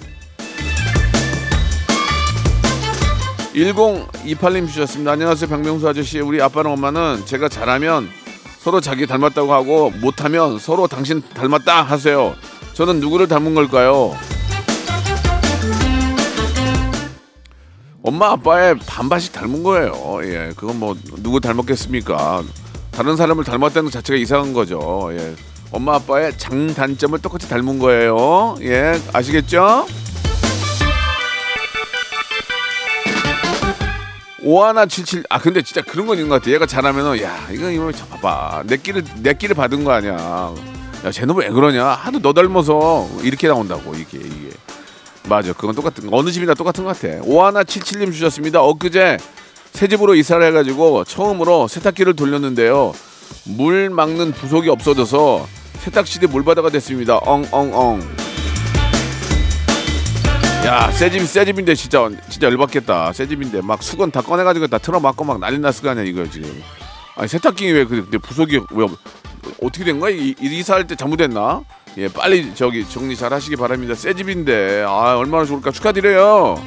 1028님 3.55 4.69
주셨습니다. 4.69 5.13
안녕하세요, 5.13 5.49
박명수 5.49 5.89
아저씨. 5.89 6.21
우리 6.21 6.43
아빠랑 6.43 6.75
엄마는 6.75 7.23
제가 7.25 7.49
잘하면 7.49 8.11
서로 8.59 8.83
자기 8.83 9.07
닮았다고 9.07 9.51
하고 9.51 9.91
못하면 10.03 10.59
서로 10.59 10.87
당신 10.87 11.23
닮았다 11.33 11.83
하세요. 11.85 12.35
저는 12.75 13.01
누구를 13.01 13.29
닮은 13.29 13.55
걸까요? 13.55 14.15
엄마 18.07 18.31
아빠의 18.31 18.79
반반씩 18.87 19.33
닮은 19.33 19.65
거예요. 19.65 20.21
예, 20.23 20.53
그건 20.57 20.79
뭐 20.79 20.97
누구 21.25 21.41
닮았겠습니까? 21.41 22.45
다른 22.93 23.17
사람을 23.17 23.43
닮았다는 23.43 23.87
것 23.87 23.93
자체가 23.93 24.17
이상한 24.17 24.53
거죠. 24.53 25.09
예, 25.11 25.35
엄마 25.73 25.97
아빠의 25.97 26.39
장단점을 26.39 27.19
똑같이 27.21 27.49
닮은 27.49 27.81
거예요. 27.81 28.59
예, 28.63 29.01
아시겠죠? 29.13 29.89
오하나 34.45 34.87
칠칠 34.87 35.25
아 35.29 35.41
근데 35.41 35.61
진짜 35.61 35.83
그런 35.83 36.07
건 36.07 36.17
있는 36.17 36.29
것 36.29 36.37
같아. 36.37 36.53
얘가 36.53 36.65
잘하면은 36.65 37.21
야 37.21 37.49
이거 37.51 37.69
이거 37.69 37.91
저 37.91 38.07
봐봐 38.07 38.63
내 38.67 38.77
끼를 38.77 39.03
내 39.17 39.35
끼를 39.35 39.57
받은 39.57 39.83
거 39.83 39.91
아니야. 39.91 40.55
야 41.05 41.11
쟤는 41.11 41.35
왜 41.35 41.51
그러냐? 41.51 41.85
하도 41.85 42.21
너 42.21 42.33
닮아서 42.33 43.09
이렇게 43.25 43.49
나온다고 43.49 43.93
이게 43.97 44.19
이게. 44.19 44.46
맞아. 45.29 45.53
그건 45.53 45.75
똑같은 45.75 46.09
거. 46.11 46.17
어느 46.17 46.31
집이나 46.31 46.55
똑같은 46.55 46.85
것 46.85 46.99
같아. 47.01 47.19
오하나 47.25 47.65
칠칠님 47.65 48.13
주셨습니다. 48.13 48.63
엊그제 48.63 49.19
새 49.73 49.89
집으로 49.89 50.15
이사를 50.15 50.45
해가지고 50.47 51.05
처음으로 51.05 51.69
세탁기를 51.69 52.15
돌렸는데요. 52.15 52.95
물 53.45 53.91
막는 53.91 54.33
부속이 54.33 54.69
없어져서 54.69 55.47
세탁실이 55.81 56.29
물바다가 56.29 56.71
됐습니다. 56.71 57.17
엉엉엉. 57.19 58.01
야, 60.65 60.91
새 60.91 61.11
집, 61.11 61.21
새 61.27 61.45
집인데 61.45 61.75
진짜 61.75 62.09
진짜 62.29 62.49
열받겠다. 62.49 63.13
새 63.13 63.27
집인데 63.29 63.61
막 63.63 63.83
수건 63.83 64.11
다 64.11 64.21
꺼내가지고 64.21 64.67
다 64.69 64.79
틀어막고 64.79 65.25
막 65.25 65.39
난리 65.39 65.59
났을 65.59 65.83
거 65.83 65.91
아니야 65.91 66.05
이거 66.05 66.29
지금. 66.29 66.63
아니 67.17 67.29
세탁기 67.29 67.71
왜 67.73 67.85
근데 67.85 68.19
부속이 68.19 68.61
왜 68.73 68.85
없- 68.85 68.99
어떻게 69.63 69.85
된 69.85 70.01
거야? 70.01 70.11
이, 70.15 70.35
이- 70.41 70.59
이사할 70.59 70.87
때 70.87 70.97
잘못됐나? 70.97 71.63
예, 71.99 72.09
빨리 72.09 72.55
저기 72.55 72.87
정리 72.89 73.17
잘 73.17 73.33
하시기 73.33 73.57
바랍니다. 73.57 73.95
새 73.95 74.13
집인데 74.13 74.85
아 74.87 75.17
얼마나 75.17 75.45
좋을까 75.45 75.71
축하드려요. 75.71 76.63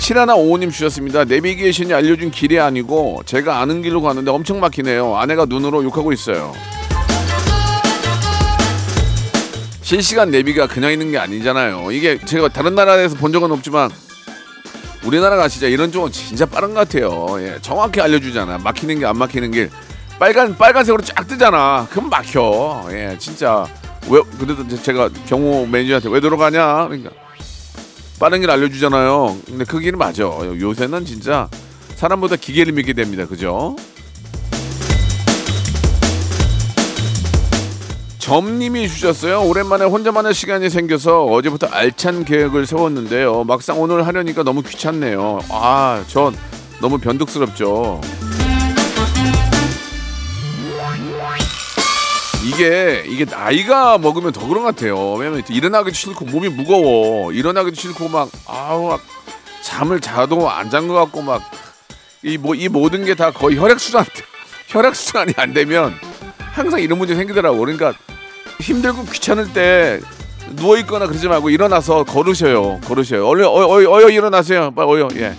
7155님 0.00 0.72
주셨습니다. 0.72 1.22
내비게이션이 1.24 1.94
알려준 1.94 2.32
길이 2.32 2.58
아니고 2.58 3.22
제가 3.24 3.60
아는 3.60 3.82
길로 3.82 4.02
가는데 4.02 4.32
엄청 4.32 4.58
막히네요. 4.58 5.16
아내가 5.16 5.44
눈으로 5.44 5.84
욕하고 5.84 6.12
있어요. 6.12 6.52
실시간 9.82 10.30
내비가 10.32 10.66
그냥 10.66 10.90
있는 10.90 11.12
게 11.12 11.18
아니잖아요. 11.18 11.92
이게 11.92 12.18
제가 12.24 12.48
다른 12.48 12.74
나라에서 12.74 13.14
본 13.16 13.32
적은 13.32 13.52
없지만 13.52 13.90
우리나라가 15.04 15.46
진짜 15.46 15.68
이런 15.68 15.92
쪽은 15.92 16.10
진짜 16.10 16.46
빠른 16.46 16.74
것 16.74 16.80
같아요. 16.88 17.26
예, 17.38 17.58
정확히 17.62 18.00
알려주잖아. 18.00 18.58
막히는 18.58 18.98
게 18.98 19.06
안 19.06 19.16
막히는 19.16 19.52
길. 19.52 19.70
빨간 20.22 20.56
빨간색으로 20.56 21.02
쫙 21.02 21.26
뜨잖아. 21.26 21.88
그럼 21.90 22.08
막혀. 22.08 22.86
예, 22.92 23.16
진짜 23.18 23.66
왜 24.08 24.20
그래도 24.38 24.64
제가 24.80 25.10
경호 25.26 25.66
매니저한테 25.66 26.08
왜 26.10 26.20
들어가냐? 26.20 26.86
그러니까 26.86 27.10
빠른 28.20 28.40
길 28.40 28.48
알려주잖아요. 28.48 29.36
근데 29.44 29.64
그 29.64 29.80
길은 29.80 29.98
맞아. 29.98 30.22
요새는 30.22 31.06
진짜 31.06 31.48
사람보다 31.96 32.36
기계를 32.36 32.72
믿게 32.72 32.92
됩니다. 32.92 33.26
그죠? 33.26 33.74
점님이 38.20 38.88
주셨어요. 38.88 39.42
오랜만에 39.42 39.86
혼자만의 39.86 40.34
시간이 40.34 40.70
생겨서 40.70 41.24
어제부터 41.24 41.66
알찬 41.66 42.24
계획을 42.24 42.66
세웠는데요. 42.66 43.42
막상 43.42 43.80
오늘 43.80 44.06
하려니까 44.06 44.44
너무 44.44 44.62
귀찮네요. 44.62 45.40
아, 45.48 46.04
전 46.06 46.36
너무 46.80 46.98
변덕스럽죠. 46.98 48.00
이게 52.66 53.02
이게 53.06 53.24
나이가 53.24 53.98
먹으면 53.98 54.30
더 54.32 54.46
그런 54.46 54.62
것 54.62 54.74
같아요. 54.76 55.14
왜냐면 55.14 55.42
일어나기도 55.50 55.94
싫고 55.94 56.26
몸이 56.26 56.48
무거워. 56.48 57.32
일어나기도 57.32 57.74
싫고 57.74 58.08
막 58.08 58.30
아우 58.46 58.88
막 58.88 59.00
잠을 59.62 60.00
자도 60.00 60.48
안 60.48 60.70
잔 60.70 60.86
것 60.86 60.94
같고 60.94 61.22
막 61.22 61.42
이 62.24 62.38
뭐 62.38 62.54
이 62.54 62.68
모든 62.68 63.04
게 63.04 63.14
다 63.16 63.32
거의 63.32 63.56
혈액 63.58 63.80
순환 63.80 64.06
혈액 64.68 64.94
순환이 64.94 65.32
안 65.36 65.52
되면 65.52 65.92
항상 66.38 66.80
이런 66.80 66.98
문제 66.98 67.16
생기더라고. 67.16 67.58
그러니까 67.58 67.94
힘들고 68.60 69.06
귀찮을 69.06 69.52
때 69.52 69.98
누워 70.54 70.76
있거나 70.78 71.08
그러지 71.08 71.26
말고 71.26 71.50
일어나서 71.50 72.04
걸으셔요. 72.04 72.78
걸으셔요. 72.84 73.26
얼른 73.26 73.44
어여 73.46 73.66
어여, 73.66 73.90
어여 73.90 74.08
일어나세요. 74.10 74.70
빨리 74.70 74.88
어여. 75.02 75.08
예. 75.16 75.34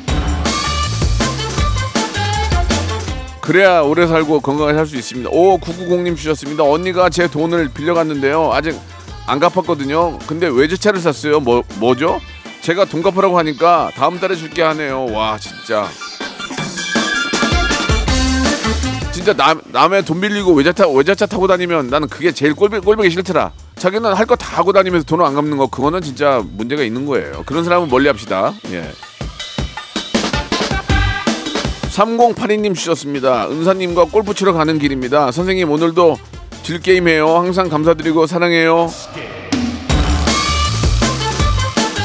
그래야 3.44 3.82
오래 3.82 4.08
살고 4.08 4.40
건강하게 4.40 4.74
살 4.78 4.86
수 4.88 4.96
있습니다. 4.96 5.30
5990님 5.30 6.16
주셨습니다. 6.16 6.64
언니가 6.64 7.10
제 7.10 7.28
돈을 7.28 7.70
빌려갔는데요. 7.74 8.52
아직 8.54 8.80
안 9.28 9.40
갚았거든요. 9.40 10.18
근데 10.28 10.48
외제차를 10.48 11.02
샀어요. 11.02 11.40
뭐 11.42 11.62
뭐죠? 11.76 12.22
제가 12.62 12.86
돈 12.86 13.04
갚으라고 13.04 13.38
하니까 13.38 13.92
다음 13.96 14.18
달에 14.20 14.36
줄게 14.36 14.62
하네요. 14.62 15.08
와 15.12 15.38
진짜. 15.38 15.88
진짜 19.12 19.34
남, 19.34 19.62
남의 19.66 20.06
돈 20.06 20.22
빌리고 20.22 20.54
외제차 20.54 20.88
외제차 20.88 21.26
타고 21.26 21.46
다니면 21.48 21.88
나는 21.88 22.08
그게 22.08 22.32
제일 22.32 22.54
꼴보기, 22.54 22.86
꼴보기 22.86 23.10
싫더라. 23.10 23.52
자기는 23.76 24.14
할 24.14 24.26
거 24.26 24.36
다 24.38 24.58
하고 24.58 24.72
다니면서 24.72 25.06
돈을 25.06 25.26
안 25.26 25.36
갚는 25.36 25.58
거 25.58 25.68
그거는 25.68 26.02
진짜 26.02 26.42
문제가 26.46 26.84
있는 26.84 27.06
거예요. 27.06 27.44
그런 27.46 27.66
사람은 27.66 27.90
멀리 27.90 28.08
합시다. 28.08 28.54
예. 28.72 28.90
3082님 31.94 32.76
주셨습니다. 32.76 33.48
은사님과 33.50 34.06
골프 34.06 34.34
치러 34.34 34.52
가는 34.52 34.80
길입니다. 34.80 35.32
선생님 35.32 35.70
오늘도 35.70 36.18
딜게임해요. 36.64 37.28
항상 37.28 37.70
감사드리고 37.70 38.26
사랑해요. 38.26 38.90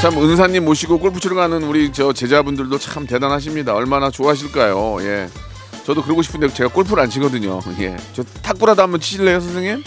참 0.01 0.17
은사님 0.17 0.63
모시고 0.63 0.99
골프 0.99 1.19
치러 1.19 1.35
가는 1.35 1.63
우리 1.63 1.91
저 1.91 2.13
제자분들도 2.13 2.77
참 2.77 3.07
대단하십니다. 3.07 3.73
얼마나 3.73 4.11
좋아하실까요? 4.11 4.97
예. 5.01 5.27
저도 5.85 6.03
그러고 6.03 6.21
싶은데 6.21 6.53
제가 6.53 6.69
골프를 6.69 7.01
안 7.01 7.09
치거든요. 7.09 7.59
예. 7.79 7.97
저 8.13 8.23
탁구라도 8.43 8.83
한번 8.83 8.99
치실래요, 8.99 9.39
선생님? 9.39 9.83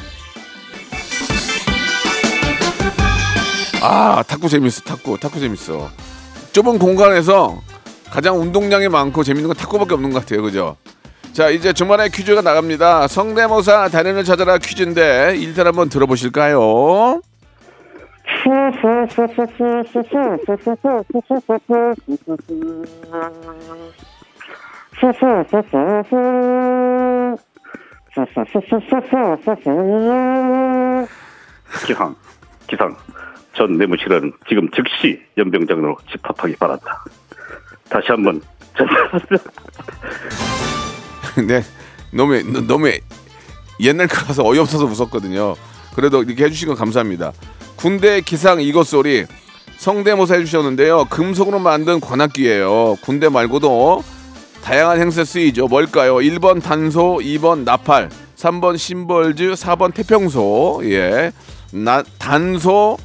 아, 3.80 4.22
탁구 4.26 4.48
재밌어. 4.48 4.80
탁구. 4.82 5.18
탁구 5.20 5.38
재밌어. 5.38 5.90
좁은 6.52 6.78
공간에서 6.78 7.62
가장 8.12 8.38
운동량이 8.38 8.88
많고 8.90 9.22
재밌는 9.22 9.48
건 9.48 9.56
탁구밖에 9.56 9.94
없는 9.94 10.10
것 10.10 10.20
같아요. 10.20 10.42
그죠? 10.42 10.76
자, 11.32 11.48
이제 11.48 11.72
주말에 11.72 12.10
퀴즈가 12.10 12.42
나갑니다. 12.42 13.08
성대모사 13.08 13.88
단연을 13.88 14.22
찾아라 14.22 14.58
퀴즈인데 14.58 15.36
일단 15.38 15.66
한번 15.66 15.88
들어보실까요? 15.88 17.22
기상, 31.86 32.14
기상. 32.68 32.94
전 33.54 33.78
내무실은 33.78 34.34
지금 34.46 34.68
즉시 34.70 35.18
연병장으로 35.38 35.96
집합하기 36.10 36.56
바란다. 36.56 37.04
다시 37.92 38.06
한번. 38.08 38.40
네, 41.46 41.62
너무 42.10 42.42
너무 42.66 42.90
옛날 43.80 44.08
거라서 44.08 44.46
어이없어서 44.46 44.86
웃었거든요. 44.86 45.54
그래도 45.94 46.22
이렇게 46.22 46.44
해주신 46.44 46.68
건 46.68 46.76
감사합니다. 46.76 47.32
군대 47.76 48.22
기상 48.22 48.62
이것 48.62 48.86
소리 48.86 49.26
성대모사 49.76 50.36
해주셨는데요. 50.36 51.06
금속으로 51.10 51.58
만든 51.58 52.00
관악기예요. 52.00 52.96
군대 53.02 53.28
말고도 53.28 54.02
다양한 54.62 55.00
행사에 55.00 55.24
쓰이죠. 55.24 55.66
뭘까요? 55.66 56.16
1번 56.16 56.62
단소, 56.62 57.18
2번 57.20 57.64
나팔, 57.64 58.08
3번 58.36 58.78
심벌즈, 58.78 59.52
4번 59.52 59.92
태평소. 59.92 60.82
예, 60.84 61.32
나, 61.72 62.04
단소, 62.18 62.96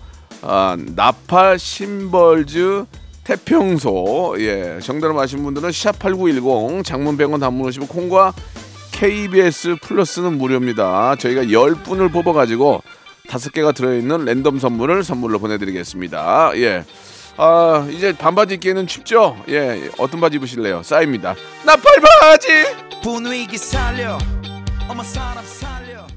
아, 0.43 0.77
나팔, 0.95 1.57
심벌즈, 1.57 2.85
태평소. 3.27 4.37
예, 4.39 4.79
정답을 4.81 5.19
아신 5.19 5.43
분들은 5.43 5.69
샵8910 5.69 6.85
장문 6.85 7.17
100원 7.17 7.41
단문 7.41 7.67
오시면 7.67 7.89
콩과 7.89 8.33
KBS 8.93 9.75
플러스는 9.81 10.37
무료입니다. 10.37 11.17
저희가 11.17 11.43
10분을 11.43 12.11
뽑아가지고 12.13 12.81
다섯 13.29 13.51
개가 13.51 13.73
들어있는 13.73 14.23
랜덤 14.23 14.59
선물을 14.59 15.03
선물로 15.03 15.39
보내드리겠습니다. 15.39 16.51
예. 16.55 16.85
아, 17.35 17.85
이제 17.91 18.15
반바지 18.17 18.55
입기에는 18.55 18.87
춥죠? 18.87 19.37
예, 19.49 19.89
어떤 19.97 20.21
바지 20.21 20.37
입으실래요? 20.37 20.81
싸입니다. 20.83 21.35
나팔 21.65 21.95
바지! 22.21 22.47
분위기 23.03 23.57
살려 23.57 24.17
어머 24.87 25.03
사람 25.03 25.43
살려 25.45 26.07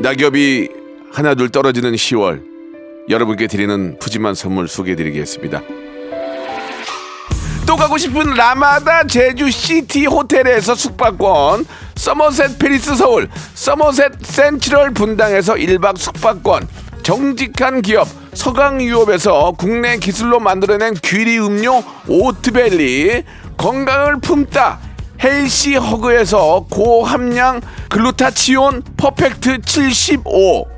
낙엽이 0.00 0.68
하나 1.12 1.34
둘 1.34 1.50
떨어지는 1.50 1.92
10월 1.92 2.57
여러분께 3.08 3.46
드리는 3.46 3.98
푸짐한 3.98 4.34
선물 4.34 4.68
소개해드리겠습니다. 4.68 5.62
또 7.66 7.76
가고 7.76 7.98
싶은 7.98 8.34
라마다 8.34 9.04
제주 9.04 9.50
시티 9.50 10.06
호텔에서 10.06 10.74
숙박권, 10.74 11.66
서머셋 11.96 12.58
팰리스 12.58 12.96
서울, 12.96 13.28
서머셋 13.54 14.24
센트럴 14.24 14.92
분당에서 14.92 15.54
1박 15.54 15.98
숙박권, 15.98 16.66
정직한 17.02 17.82
기업 17.82 18.08
서강유업에서 18.32 19.52
국내 19.58 19.98
기술로 19.98 20.40
만들어낸 20.40 20.94
귀리 20.94 21.38
음료 21.38 21.82
오트벨리, 22.06 23.24
건강을 23.56 24.20
품다 24.20 24.78
헬시 25.22 25.74
허그에서 25.74 26.66
고함량 26.70 27.60
글루타치온 27.88 28.82
퍼펙트 28.96 29.60
75 29.62 30.77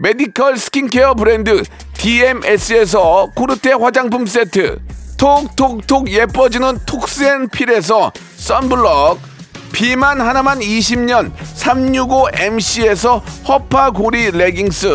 메디컬 0.00 0.56
스킨케어 0.56 1.14
브랜드 1.14 1.64
DMS에서 1.94 3.32
코르테 3.34 3.72
화장품 3.72 4.26
세트. 4.26 4.78
톡톡톡 5.16 6.12
예뻐지는 6.12 6.78
톡스앤필에서 6.86 8.12
썬블럭. 8.36 9.18
비만 9.72 10.20
하나만 10.20 10.60
20년 10.60 11.32
365MC에서 11.34 13.20
허파고리 13.48 14.30
레깅스. 14.30 14.88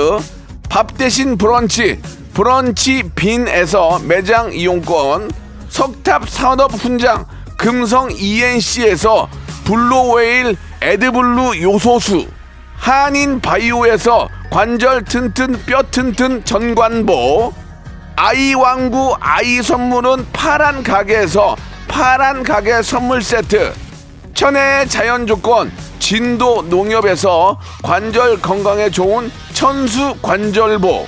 밥 0.70 0.98
대신 0.98 1.38
브런치 1.38 2.00
브런치 2.34 3.04
빈에서 3.14 4.00
매장 4.08 4.54
이용권. 4.54 5.32
석탑 5.68 6.30
산업 6.30 6.72
훈장 6.76 7.26
금성 7.58 8.10
ENC에서 8.10 9.28
블루웨일 9.66 10.56
에드블루 10.82 11.62
요소수 11.62 12.26
한인 12.84 13.40
바이오에서 13.40 14.28
관절 14.50 15.06
튼튼 15.06 15.54
뼈 15.66 15.84
튼튼 15.84 16.44
전관보 16.44 17.54
아이 18.18 18.54
왕구 18.54 19.16
아이 19.22 19.62
선물은 19.62 20.28
파란 20.34 20.84
가게에서 20.84 21.56
파란 21.88 22.44
가게 22.44 22.82
선물 22.82 23.24
세트 23.24 23.72
천혜의 24.34 24.90
자연 24.90 25.26
조건 25.26 25.72
진도 26.00 26.62
농협에서 26.64 27.58
관절 27.84 28.42
건강에 28.42 28.90
좋은 28.90 29.32
천수 29.54 30.18
관절보 30.22 31.08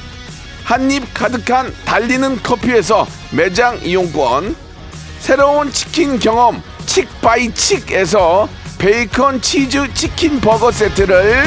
한입 0.63 1.13
가득한 1.13 1.73
달리는 1.83 2.41
커피에서 2.41 3.05
매장 3.31 3.77
이용권 3.83 4.55
새로운 5.19 5.69
치킨 5.73 6.19
경험 6.19 6.63
칙바이칙에서 6.85 8.47
베이컨 8.79 9.41
치즈 9.41 9.93
치킨 9.93 10.39
버거 10.39 10.71
세트를 10.71 11.43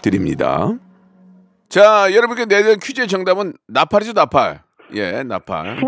드립니다. 0.00 0.72
자, 1.68 2.12
여러분께 2.12 2.44
내드린 2.46 2.78
퀴즈의 2.78 3.08
정답은 3.08 3.54
나팔이죠, 3.68 4.12
나팔. 4.12 4.60
예, 4.94 5.22
나팔. 5.22 5.78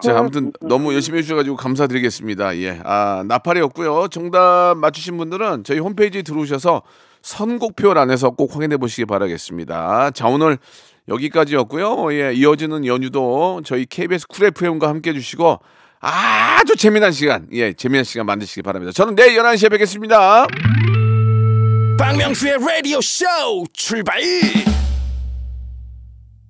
자, 0.00 0.18
아무튼 0.18 0.52
너무 0.60 0.94
열심히 0.94 1.18
해주셔가지고 1.18 1.56
감사드리겠습니다. 1.56 2.56
예, 2.58 2.80
아, 2.84 3.24
나팔이었고요. 3.26 4.08
정답 4.08 4.74
맞추신 4.76 5.16
분들은 5.16 5.64
저희 5.64 5.78
홈페이지 5.78 6.22
들어오셔서 6.22 6.82
선곡표란에서 7.22 8.30
꼭 8.30 8.54
확인해 8.54 8.76
보시기 8.76 9.04
바라겠습니다. 9.04 10.12
자, 10.12 10.28
오늘 10.28 10.58
여기까지였고요. 11.08 12.12
예, 12.14 12.32
이어지는 12.34 12.86
연휴도 12.86 13.62
저희 13.64 13.84
KBS 13.84 14.28
쿨 14.28 14.46
FM과 14.46 14.88
함께 14.88 15.10
해주시고 15.10 15.58
아주 16.00 16.76
재미난 16.76 17.12
시간, 17.12 17.46
예, 17.52 17.74
재미난 17.74 18.04
시간 18.04 18.24
만드시기 18.24 18.62
바랍니다. 18.62 18.92
저는 18.92 19.14
내일 19.14 19.38
11시에 19.38 19.70
뵙겠습니다. 19.70 20.46
박명수의 21.98 22.56
라디오 22.58 23.00
쇼 23.02 23.26
출발 23.74 24.20